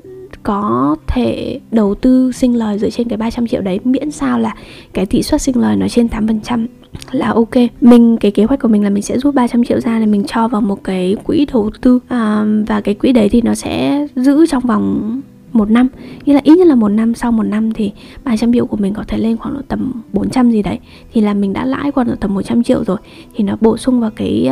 có 0.43 0.95
thể 1.07 1.59
đầu 1.71 1.95
tư 1.95 2.31
sinh 2.31 2.55
lời 2.55 2.79
dựa 2.79 2.89
trên 2.89 3.07
cái 3.07 3.17
300 3.17 3.47
triệu 3.47 3.61
đấy 3.61 3.79
miễn 3.83 4.11
sao 4.11 4.39
là 4.39 4.55
cái 4.93 5.05
tỷ 5.05 5.23
suất 5.23 5.41
sinh 5.41 5.57
lời 5.57 5.75
nó 5.75 5.87
trên 5.87 6.07
8% 6.07 6.67
là 7.11 7.31
ok. 7.31 7.55
Mình 7.81 8.17
cái 8.17 8.31
kế 8.31 8.43
hoạch 8.43 8.59
của 8.59 8.67
mình 8.67 8.83
là 8.83 8.89
mình 8.89 9.03
sẽ 9.03 9.19
rút 9.19 9.35
300 9.35 9.63
triệu 9.63 9.79
ra 9.79 9.99
để 9.99 10.05
mình 10.05 10.23
cho 10.27 10.47
vào 10.47 10.61
một 10.61 10.83
cái 10.83 11.15
quỹ 11.23 11.45
đầu 11.53 11.71
tư 11.81 11.99
à, 12.07 12.45
và 12.67 12.81
cái 12.81 12.95
quỹ 12.95 13.11
đấy 13.11 13.29
thì 13.29 13.41
nó 13.41 13.55
sẽ 13.55 14.07
giữ 14.15 14.45
trong 14.45 14.63
vòng 14.63 15.21
một 15.53 15.69
năm. 15.69 15.87
Nghĩa 16.25 16.33
là 16.33 16.41
ít 16.43 16.57
nhất 16.57 16.67
là 16.67 16.75
một 16.75 16.89
năm 16.89 17.15
sau 17.15 17.31
một 17.31 17.43
năm 17.43 17.73
thì 17.73 17.91
300 18.23 18.53
triệu 18.53 18.65
của 18.65 18.77
mình 18.77 18.93
có 18.93 19.03
thể 19.07 19.17
lên 19.17 19.37
khoảng 19.37 19.53
độ 19.53 19.61
tầm 19.67 20.01
400 20.13 20.51
gì 20.51 20.61
đấy. 20.61 20.79
Thì 21.13 21.21
là 21.21 21.33
mình 21.33 21.53
đã 21.53 21.65
lãi 21.65 21.91
khoảng 21.91 22.07
độ 22.07 22.13
tầm 22.19 22.33
100 22.33 22.63
triệu 22.63 22.83
rồi. 22.83 22.97
Thì 23.35 23.43
nó 23.43 23.57
bổ 23.61 23.77
sung 23.77 23.99
vào 23.99 24.11
cái 24.15 24.49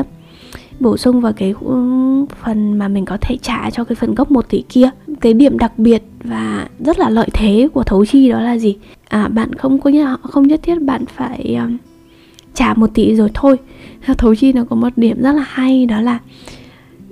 bổ 0.80 0.98
sung 0.98 1.22
vào 1.22 1.34
cái 1.34 1.54
ừ, 1.60 1.76
phần 2.44 2.74
mà 2.74 2.88
mình 2.88 3.06
có 3.06 3.18
thể 3.22 3.38
trả 3.42 3.70
cho 3.70 3.84
cái 3.84 3.96
phần 3.96 4.16
gốc 4.16 4.32
1 4.32 4.50
tỷ 4.50 4.64
kia. 4.70 4.90
Cái 5.22 5.34
điểm 5.34 5.58
đặc 5.58 5.80
biệt 5.80 6.04
và 6.24 6.68
rất 6.80 7.00
là 7.00 7.10
lợi 7.10 7.30
thế 7.34 7.68
của 7.74 7.84
thấu 7.84 8.06
chi 8.06 8.30
đó 8.30 8.42
là 8.42 8.58
gì? 8.58 8.78
À, 9.08 9.28
bạn 9.28 9.54
không 9.54 9.80
có 9.80 9.90
nhất 9.90 10.20
không 10.24 10.48
nhất 10.48 10.60
thiết 10.64 10.82
bạn 10.82 11.06
phải 11.06 11.56
um, 11.56 11.78
trả 12.54 12.74
một 12.74 12.90
tỷ 12.94 13.16
rồi 13.16 13.30
thôi. 13.34 13.58
Thấu 14.18 14.36
chi 14.36 14.54
nó 14.54 14.64
có 14.70 14.76
một 14.76 14.90
điểm 14.96 15.22
rất 15.22 15.32
là 15.32 15.46
hay 15.48 15.86
đó 15.86 16.02
là 16.02 16.20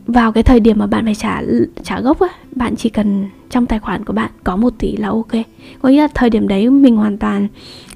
vào 0.10 0.32
cái 0.32 0.44
thời 0.44 0.60
điểm 0.60 0.80
mà 0.80 0.88
bạn 0.88 1.06
phải 1.06 1.16
trả 1.16 1.42
trả 1.84 2.02
gốc 2.02 2.20
á 2.20 2.28
bạn 2.56 2.76
chỉ 2.76 2.90
cần 2.90 3.26
trong 3.50 3.66
tài 3.66 3.80
khoản 3.80 4.06
của 4.06 4.14
bạn 4.14 4.32
có 4.44 4.56
một 4.56 4.74
tỷ 4.78 4.98
là 4.98 5.08
ok. 5.08 5.32
Có 5.82 5.90
nghĩa 5.90 6.02
là 6.02 6.08
thời 6.16 6.30
điểm 6.30 6.48
đấy 6.48 6.70
mình 6.70 6.96
hoàn 6.96 7.18
toàn 7.18 7.48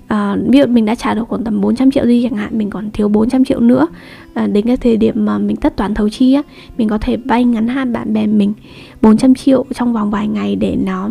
à, 0.08 0.36
ví 0.49 0.60
dụ 0.60 0.65
mình 0.65 0.86
đã 0.86 0.95
trả 0.95 1.13
được 1.13 1.28
khoảng 1.28 1.43
tầm 1.43 1.62
400 1.62 1.91
triệu 1.91 2.06
đi 2.06 2.23
chẳng 2.23 2.38
hạn 2.38 2.58
mình 2.58 2.69
còn 2.69 2.91
thiếu 2.91 3.10
400 3.10 3.45
triệu 3.45 3.60
nữa 3.60 3.88
à, 4.34 4.47
đến 4.47 4.67
cái 4.67 4.78
thời 4.78 4.97
điểm 4.97 5.26
mà 5.26 5.38
mình 5.38 5.56
tất 5.56 5.76
toán 5.76 5.93
thấu 5.93 6.10
chi 6.10 6.34
á 6.34 6.41
mình 6.78 6.89
có 6.89 6.97
thể 6.97 7.17
vay 7.17 7.43
ngắn 7.43 7.67
hạn 7.67 7.93
bạn 7.93 8.13
bè 8.13 8.28
mình 8.28 8.54
400 9.02 9.36
triệu 9.36 9.65
trong 9.76 9.93
vòng 9.93 10.12
vài 10.12 10.28
ngày 10.28 10.56
để 10.56 10.76
nó 10.84 11.10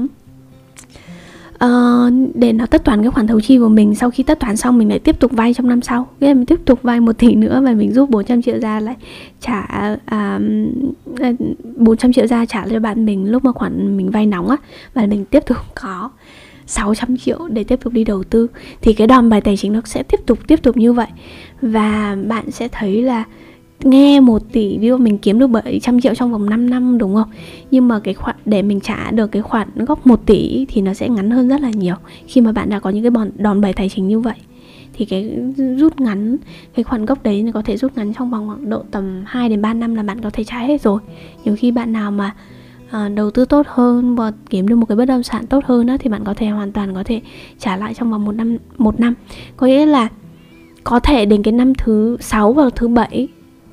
uh, 1.65 2.13
để 2.35 2.53
nó 2.53 2.67
tất 2.67 2.85
toán 2.85 3.03
cái 3.03 3.11
khoản 3.11 3.27
thấu 3.27 3.41
chi 3.41 3.59
của 3.59 3.69
mình 3.69 3.95
sau 3.95 4.11
khi 4.11 4.23
tất 4.23 4.41
toán 4.41 4.57
xong 4.57 4.79
mình 4.79 4.89
lại 4.89 4.99
tiếp 4.99 5.21
tục 5.21 5.33
vay 5.33 5.55
trong 5.55 5.69
năm 5.69 5.83
sau. 5.83 6.09
Cái 6.21 6.35
mình 6.35 6.47
tiếp 6.47 6.61
tục 6.65 6.83
vay 6.83 7.01
một 7.01 7.19
tỷ 7.19 7.35
nữa 7.35 7.61
và 7.65 7.73
mình 7.73 7.93
rút 7.93 8.11
400 8.11 8.43
triệu 8.43 8.61
ra 8.61 8.81
lại 8.81 8.97
trả 9.41 9.61
à, 9.61 9.97
à, 10.05 10.41
uh, 11.29 11.37
400 11.77 12.13
triệu 12.13 12.27
ra 12.27 12.45
trả 12.45 12.69
cho 12.69 12.81
bạn 12.81 13.05
mình 13.05 13.31
lúc 13.31 13.45
mà 13.45 13.53
khoản 13.53 13.97
mình 13.97 14.11
vay 14.11 14.27
nóng 14.27 14.51
á 14.51 14.57
và 14.95 15.07
mình 15.07 15.25
tiếp 15.25 15.43
tục 15.47 15.59
có 15.75 16.11
600 16.67 17.17
triệu 17.17 17.49
để 17.49 17.65
tiếp 17.65 17.81
tục 17.83 17.93
đi 17.93 18.05
đầu 18.05 18.25
tư. 18.25 18.47
Thì 18.81 18.93
cái 18.93 19.07
đòn 19.07 19.29
bài 19.29 19.41
tài 19.41 19.57
chính 19.57 19.73
nó 19.73 19.81
sẽ 19.85 20.03
tiếp 20.03 20.21
tục 20.27 20.39
tiếp 20.47 20.63
tục 20.63 20.77
như 20.77 20.93
vậy. 20.93 21.09
Và 21.63 22.17
bạn 22.29 22.51
sẽ 22.51 22.69
thấy 22.69 23.03
là 23.03 23.25
nghe 23.85 24.21
một 24.21 24.53
tỷ 24.53 24.79
ví 24.79 24.89
dụ 24.89 24.97
mình 24.97 25.19
kiếm 25.19 25.39
được 25.39 25.47
700 25.47 26.01
triệu 26.01 26.15
trong 26.15 26.33
vòng 26.33 26.51
5 26.51 26.71
năm 26.71 26.99
đúng 26.99 27.15
không? 27.15 27.31
Nhưng 27.71 27.89
mà 27.89 28.01
cái 28.01 28.15
khoản 28.15 28.37
để 28.45 28.63
mình 28.63 28.81
trả 28.81 29.11
được 29.11 29.27
cái 29.27 29.43
khoản 29.43 29.69
gốc 29.75 30.07
1 30.07 30.27
tỷ 30.27 30.67
thì 30.69 30.81
nó 30.81 30.95
sẽ 30.95 31.09
ngắn 31.09 31.31
hơn 31.31 31.49
rất 31.49 31.61
là 31.61 31.71
nhiều. 31.71 31.95
Khi 32.27 32.41
mà 32.41 32.53
bạn 32.53 32.71
đã 32.71 32.81
có 32.81 32.91
những 32.91 33.03
cái 33.03 33.11
đòn, 33.11 33.31
đòn 33.37 33.61
bẩy 33.61 33.73
tài 33.73 33.89
chính 33.89 34.09
như 34.09 34.21
vậy 34.21 34.37
thì 34.95 35.05
cái 35.05 35.39
rút 35.77 36.01
ngắn 36.01 36.37
cái 36.75 36.85
khoản 36.85 37.07
gốc 37.07 37.23
đấy 37.23 37.51
có 37.55 37.63
thể 37.63 37.77
rút 37.77 37.97
ngắn 37.97 38.15
trong 38.15 38.31
vòng 38.31 38.47
khoảng 38.47 38.71
độ 38.71 38.83
tầm 38.91 39.23
2 39.27 39.49
đến 39.49 39.63
3 39.63 39.75
năm 39.75 39.95
là 39.95 40.03
bạn 40.03 40.21
có 40.21 40.31
thể 40.31 40.45
trả 40.45 40.59
hết 40.59 40.83
rồi. 40.83 41.01
Nhiều 41.45 41.57
khi 41.59 41.71
bạn 41.71 41.93
nào 41.93 42.11
mà 42.11 42.35
à, 42.91 43.09
đầu 43.09 43.31
tư 43.31 43.45
tốt 43.45 43.67
hơn 43.69 44.17
và 44.17 44.33
kiếm 44.51 44.69
được 44.69 44.77
một 44.77 44.87
cái 44.87 44.97
bất 44.97 45.05
động 45.05 45.23
sản 45.23 45.47
tốt 45.47 45.65
hơn 45.65 45.87
đó 45.87 45.97
thì 46.01 46.11
bạn 46.11 46.25
có 46.25 46.35
thể 46.35 46.49
hoàn 46.49 46.73
toàn 46.73 46.95
có 46.95 47.03
thể 47.03 47.21
trả 47.59 47.77
lại 47.77 47.95
trong 47.95 48.11
vòng 48.11 48.25
một 48.25 48.33
năm 48.33 48.57
một 48.79 49.01
năm. 49.01 49.15
Có 49.57 49.67
nghĩa 49.67 49.87
là 49.87 50.09
có 50.85 51.01
thể 51.01 51.27
đến 51.27 51.43
cái 51.43 51.53
năm 51.53 51.75
thứ 51.75 52.17
sáu 52.21 52.53
và 52.53 52.71
thứ 52.75 52.89
bảy 52.89 53.29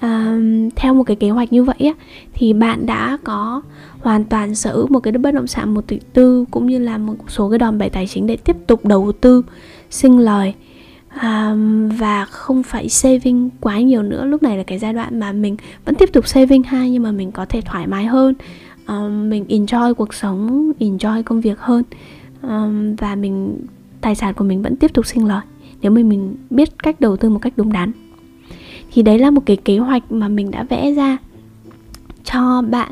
uh, 0.06 0.74
theo 0.76 0.94
một 0.94 1.04
cái 1.04 1.16
kế 1.16 1.30
hoạch 1.30 1.54
như 1.54 1.64
vậy 1.64 1.78
á, 1.80 1.94
thì 2.34 2.54
bạn 2.54 2.86
đã 2.86 3.18
có 3.24 3.62
hoàn 4.00 4.26
toàn 4.26 4.56
sở 4.56 4.74
hữu 4.74 4.88
một 4.88 5.00
cái 5.00 5.12
bất 5.12 5.32
động 5.32 5.48
sản 5.48 5.74
một 5.74 5.88
tỷ 5.88 6.00
tư 6.14 6.46
cũng 6.52 6.66
như 6.66 6.80
là 6.80 6.98
một 6.98 7.16
số 7.28 7.50
cái 7.50 7.60
đòn 7.60 7.78
bẩy 7.78 7.90
tài 7.90 8.08
chính 8.08 8.28
để 8.28 8.38
tiếp 8.38 8.56
tục 8.68 8.86
đầu 8.86 9.12
tư 9.12 9.44
sinh 9.90 10.20
lời. 10.20 10.54
À, 11.10 11.56
và 11.98 12.26
không 12.26 12.64
phải 12.64 12.90
saving 12.90 13.50
quá 13.62 13.80
nhiều 13.80 14.04
nữa. 14.04 14.26
Lúc 14.26 14.44
này 14.44 14.58
là 14.58 14.64
cái 14.64 14.80
giai 14.80 14.94
đoạn 14.94 15.20
mà 15.20 15.32
mình 15.32 15.58
vẫn 15.86 15.96
tiếp 15.96 16.10
tục 16.14 16.28
saving 16.28 16.64
ha 16.64 16.88
nhưng 16.88 17.04
mà 17.04 17.12
mình 17.12 17.32
có 17.32 17.46
thể 17.46 17.62
thoải 17.62 17.88
mái 17.88 18.06
hơn. 18.06 18.34
À, 18.86 19.08
mình 19.08 19.46
enjoy 19.50 19.94
cuộc 19.94 20.14
sống 20.14 20.72
enjoy 20.80 21.24
công 21.24 21.42
việc 21.42 21.60
hơn. 21.60 21.84
Um, 22.42 22.96
và 22.96 23.16
mình 23.16 23.66
tài 24.02 24.16
sản 24.16 24.34
của 24.34 24.44
mình 24.44 24.62
vẫn 24.62 24.76
tiếp 24.76 24.94
tục 24.94 25.06
sinh 25.06 25.28
lời 25.28 25.42
nếu 25.82 25.92
mà 25.92 26.02
mình 26.02 26.36
biết 26.50 26.70
cách 26.78 27.02
đầu 27.02 27.18
tư 27.18 27.30
một 27.30 27.40
cách 27.42 27.54
đúng 27.56 27.74
đắn 27.74 27.92
thì 28.94 29.02
đấy 29.02 29.20
là 29.20 29.32
một 29.32 29.42
cái 29.46 29.58
kế 29.58 29.78
hoạch 29.78 30.12
mà 30.12 30.28
mình 30.28 30.52
đã 30.52 30.64
vẽ 30.64 30.94
ra 30.94 31.18
cho 32.24 32.62
bạn 32.62 32.92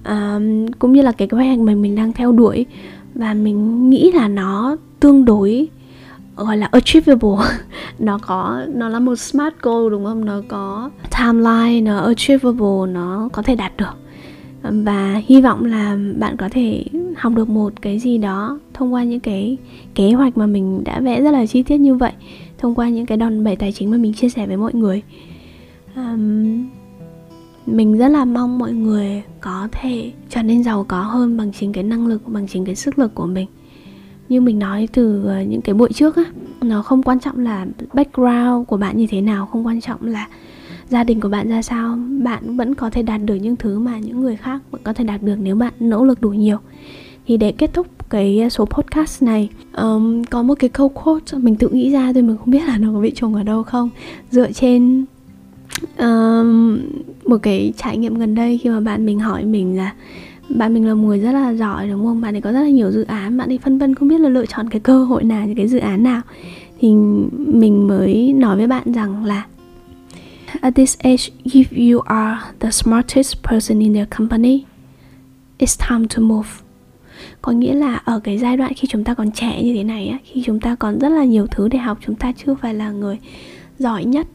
uh, 0.00 0.78
cũng 0.78 0.92
như 0.92 1.02
là 1.02 1.12
cái 1.12 1.28
kế 1.28 1.36
hoạch 1.36 1.58
mà 1.58 1.74
mình 1.74 1.94
đang 1.94 2.12
theo 2.12 2.32
đuổi. 2.32 2.66
Và 3.14 3.34
mình 3.34 3.90
nghĩ 3.90 4.12
là 4.12 4.28
nó 4.28 4.76
tương 5.00 5.24
đối 5.24 5.68
gọi 6.36 6.56
là 6.56 6.68
achievable. 6.72 7.46
Nó 7.98 8.18
có 8.18 8.62
nó 8.74 8.88
là 8.88 8.98
một 8.98 9.16
smart 9.16 9.54
goal 9.62 9.90
đúng 9.90 10.04
không? 10.04 10.24
Nó 10.24 10.42
có 10.48 10.90
timeline 11.18 11.80
nó 11.80 11.98
achievable 11.98 12.92
nó 12.92 13.28
có 13.32 13.42
thể 13.42 13.54
đạt 13.54 13.72
được. 13.76 13.94
Và 14.62 15.22
hy 15.26 15.40
vọng 15.40 15.64
là 15.64 15.96
bạn 16.18 16.36
có 16.36 16.48
thể 16.48 16.84
học 17.16 17.32
được 17.36 17.48
một 17.48 17.72
cái 17.82 17.98
gì 17.98 18.18
đó 18.18 18.58
thông 18.74 18.94
qua 18.94 19.04
những 19.04 19.20
cái 19.20 19.56
kế 19.94 20.12
hoạch 20.12 20.38
mà 20.38 20.46
mình 20.46 20.84
đã 20.84 21.00
vẽ 21.00 21.22
rất 21.22 21.30
là 21.30 21.46
chi 21.46 21.62
tiết 21.62 21.78
như 21.78 21.94
vậy 21.94 22.12
thông 22.60 22.74
qua 22.74 22.88
những 22.88 23.06
cái 23.06 23.18
đòn 23.18 23.44
bẩy 23.44 23.56
tài 23.56 23.72
chính 23.72 23.90
mà 23.90 23.96
mình 23.96 24.14
chia 24.14 24.28
sẻ 24.28 24.46
với 24.46 24.56
mọi 24.56 24.74
người. 24.74 25.02
Um, 25.96 26.66
mình 27.66 27.98
rất 27.98 28.08
là 28.08 28.24
mong 28.24 28.58
mọi 28.58 28.72
người 28.72 29.22
có 29.40 29.68
thể 29.72 30.12
trở 30.28 30.42
nên 30.42 30.64
giàu 30.64 30.84
có 30.88 31.02
hơn 31.02 31.36
bằng 31.36 31.52
chính 31.52 31.72
cái 31.72 31.84
năng 31.84 32.06
lực 32.06 32.28
bằng 32.28 32.48
chính 32.48 32.64
cái 32.64 32.74
sức 32.74 32.98
lực 32.98 33.14
của 33.14 33.26
mình. 33.26 33.46
Như 34.28 34.40
mình 34.40 34.58
nói 34.58 34.88
từ 34.92 35.24
ờ, 35.26 35.42
những 35.42 35.60
cái 35.60 35.74
buổi 35.74 35.92
trước 35.92 36.16
á 36.16 36.24
nó 36.60 36.82
không 36.82 37.02
quan 37.02 37.20
trọng 37.20 37.38
là 37.38 37.66
background 37.92 38.66
của 38.68 38.76
bạn 38.76 38.96
như 38.96 39.06
thế 39.10 39.20
nào 39.20 39.46
không 39.46 39.66
quan 39.66 39.80
trọng 39.80 40.06
là 40.06 40.28
gia 40.88 41.04
đình 41.04 41.20
của 41.20 41.28
bạn 41.28 41.48
ra 41.48 41.62
sao. 41.62 41.98
Bạn 42.22 42.56
vẫn 42.56 42.74
có 42.74 42.90
thể 42.90 43.02
đạt 43.02 43.20
được 43.24 43.34
những 43.34 43.56
thứ 43.56 43.78
mà 43.78 43.98
những 43.98 44.20
người 44.20 44.36
khác 44.36 44.62
vẫn 44.70 44.80
có 44.84 44.92
thể 44.92 45.04
đạt 45.04 45.22
được 45.22 45.36
nếu 45.40 45.56
bạn 45.56 45.72
nỗ 45.80 46.04
lực 46.04 46.20
đủ 46.20 46.30
nhiều 46.30 46.58
thì 47.30 47.36
để 47.36 47.52
kết 47.52 47.70
thúc 47.72 47.86
cái 48.08 48.40
à, 48.40 48.50
số 48.50 48.64
podcast 48.64 49.22
này 49.22 49.48
um, 49.76 50.24
có 50.24 50.42
một 50.42 50.54
cái 50.58 50.70
câu 50.70 50.88
quote 50.88 51.38
mình 51.38 51.56
tự 51.56 51.68
nghĩ 51.68 51.90
ra 51.90 52.12
thôi 52.12 52.22
mình 52.22 52.36
không 52.36 52.50
biết 52.50 52.66
là 52.66 52.78
nó 52.78 52.92
có 52.92 53.00
bị 53.00 53.10
trùng 53.10 53.34
ở 53.34 53.42
đâu 53.42 53.62
không. 53.62 53.90
Dựa 54.30 54.52
trên 54.52 55.04
um, 55.98 56.80
một 57.26 57.38
cái 57.42 57.72
trải 57.76 57.98
nghiệm 57.98 58.18
gần 58.18 58.34
đây 58.34 58.58
khi 58.58 58.70
mà 58.70 58.80
bạn 58.80 59.06
mình 59.06 59.18
hỏi 59.18 59.44
mình 59.44 59.76
là 59.76 59.94
bạn 60.48 60.74
mình 60.74 60.86
là 60.86 60.94
một 60.94 61.06
người 61.06 61.18
rất 61.18 61.32
là 61.32 61.54
giỏi 61.54 61.88
đúng 61.88 62.04
không? 62.04 62.20
Bạn 62.20 62.34
ấy 62.34 62.40
có 62.40 62.52
rất 62.52 62.60
là 62.60 62.68
nhiều 62.68 62.90
dự 62.90 63.02
án 63.02 63.36
bạn 63.36 63.48
ấy 63.48 63.58
phân 63.58 63.78
vân 63.78 63.94
không 63.94 64.08
biết 64.08 64.20
là 64.20 64.28
lựa 64.28 64.46
chọn 64.46 64.68
cái 64.68 64.80
cơ 64.80 65.04
hội 65.04 65.24
nào 65.24 65.46
cái 65.56 65.68
dự 65.68 65.78
án 65.78 66.02
nào. 66.02 66.20
Thì 66.80 66.92
mình 67.32 67.86
mới 67.88 68.32
nói 68.32 68.56
với 68.56 68.66
bạn 68.66 68.92
rằng 68.92 69.24
là 69.24 69.46
at 70.60 70.74
this 70.74 70.98
age 70.98 71.24
if 71.44 71.92
you 71.92 72.00
are 72.00 72.40
the 72.60 72.70
smartest 72.70 73.36
person 73.50 73.78
in 73.78 73.94
your 73.94 74.08
company 74.18 74.64
it's 75.58 75.88
time 75.88 76.06
to 76.16 76.22
move 76.22 76.69
có 77.42 77.52
nghĩa 77.52 77.74
là 77.74 77.96
ở 77.96 78.20
cái 78.20 78.38
giai 78.38 78.56
đoạn 78.56 78.72
khi 78.76 78.88
chúng 78.88 79.04
ta 79.04 79.14
còn 79.14 79.30
trẻ 79.30 79.62
như 79.62 79.74
thế 79.74 79.84
này 79.84 80.08
á, 80.08 80.18
khi 80.24 80.42
chúng 80.46 80.60
ta 80.60 80.74
còn 80.74 80.98
rất 80.98 81.08
là 81.08 81.24
nhiều 81.24 81.46
thứ 81.46 81.68
để 81.68 81.78
học, 81.78 81.98
chúng 82.06 82.14
ta 82.14 82.32
chưa 82.32 82.54
phải 82.54 82.74
là 82.74 82.90
người 82.90 83.18
giỏi 83.78 84.04
nhất, 84.04 84.26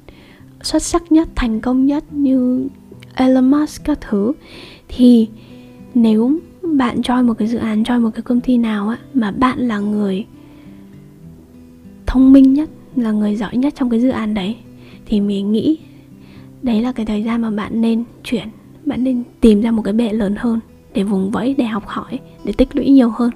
xuất 0.64 0.84
sắc 0.84 1.12
nhất, 1.12 1.28
thành 1.36 1.62
công 1.62 1.86
nhất 1.86 2.04
như 2.12 2.68
Elon 3.16 3.52
Musk 3.52 3.84
các 3.84 4.02
thứ, 4.02 4.34
thì 4.88 5.28
nếu 5.94 6.40
bạn 6.62 7.02
join 7.02 7.26
một 7.26 7.34
cái 7.34 7.48
dự 7.48 7.58
án, 7.58 7.84
join 7.84 8.02
một 8.02 8.10
cái 8.14 8.22
công 8.22 8.42
ty 8.42 8.58
nào 8.58 8.90
á, 8.90 8.98
mà 9.14 9.32
bạn 9.32 9.60
là 9.60 9.80
người 9.80 10.26
thông 12.06 12.34
minh 12.34 12.54
nhất, 12.54 12.70
là 12.96 13.12
người 13.12 13.36
giỏi 13.36 13.58
nhất 13.58 13.74
trong 13.78 13.90
cái 13.90 14.02
dự 14.02 14.10
án 14.10 14.34
đấy, 14.34 14.56
thì 15.06 15.22
mình 15.22 15.52
nghĩ 15.52 15.78
đấy 16.62 16.82
là 16.82 16.92
cái 16.92 17.06
thời 17.06 17.24
gian 17.24 17.42
mà 17.42 17.50
bạn 17.50 17.82
nên 17.82 18.04
chuyển, 18.24 18.48
bạn 18.86 19.04
nên 19.04 19.24
tìm 19.42 19.62
ra 19.62 19.72
một 19.72 19.82
cái 19.82 19.94
bệ 19.94 20.14
lớn 20.14 20.36
hơn 20.38 20.60
để 20.94 21.04
vùng 21.04 21.32
vẫy, 21.32 21.56
để 21.58 21.66
học 21.66 21.84
hỏi 21.88 22.20
để 22.46 22.52
tích 22.52 22.76
lũy 22.76 22.90
nhiều 22.90 23.10
hơn. 23.10 23.32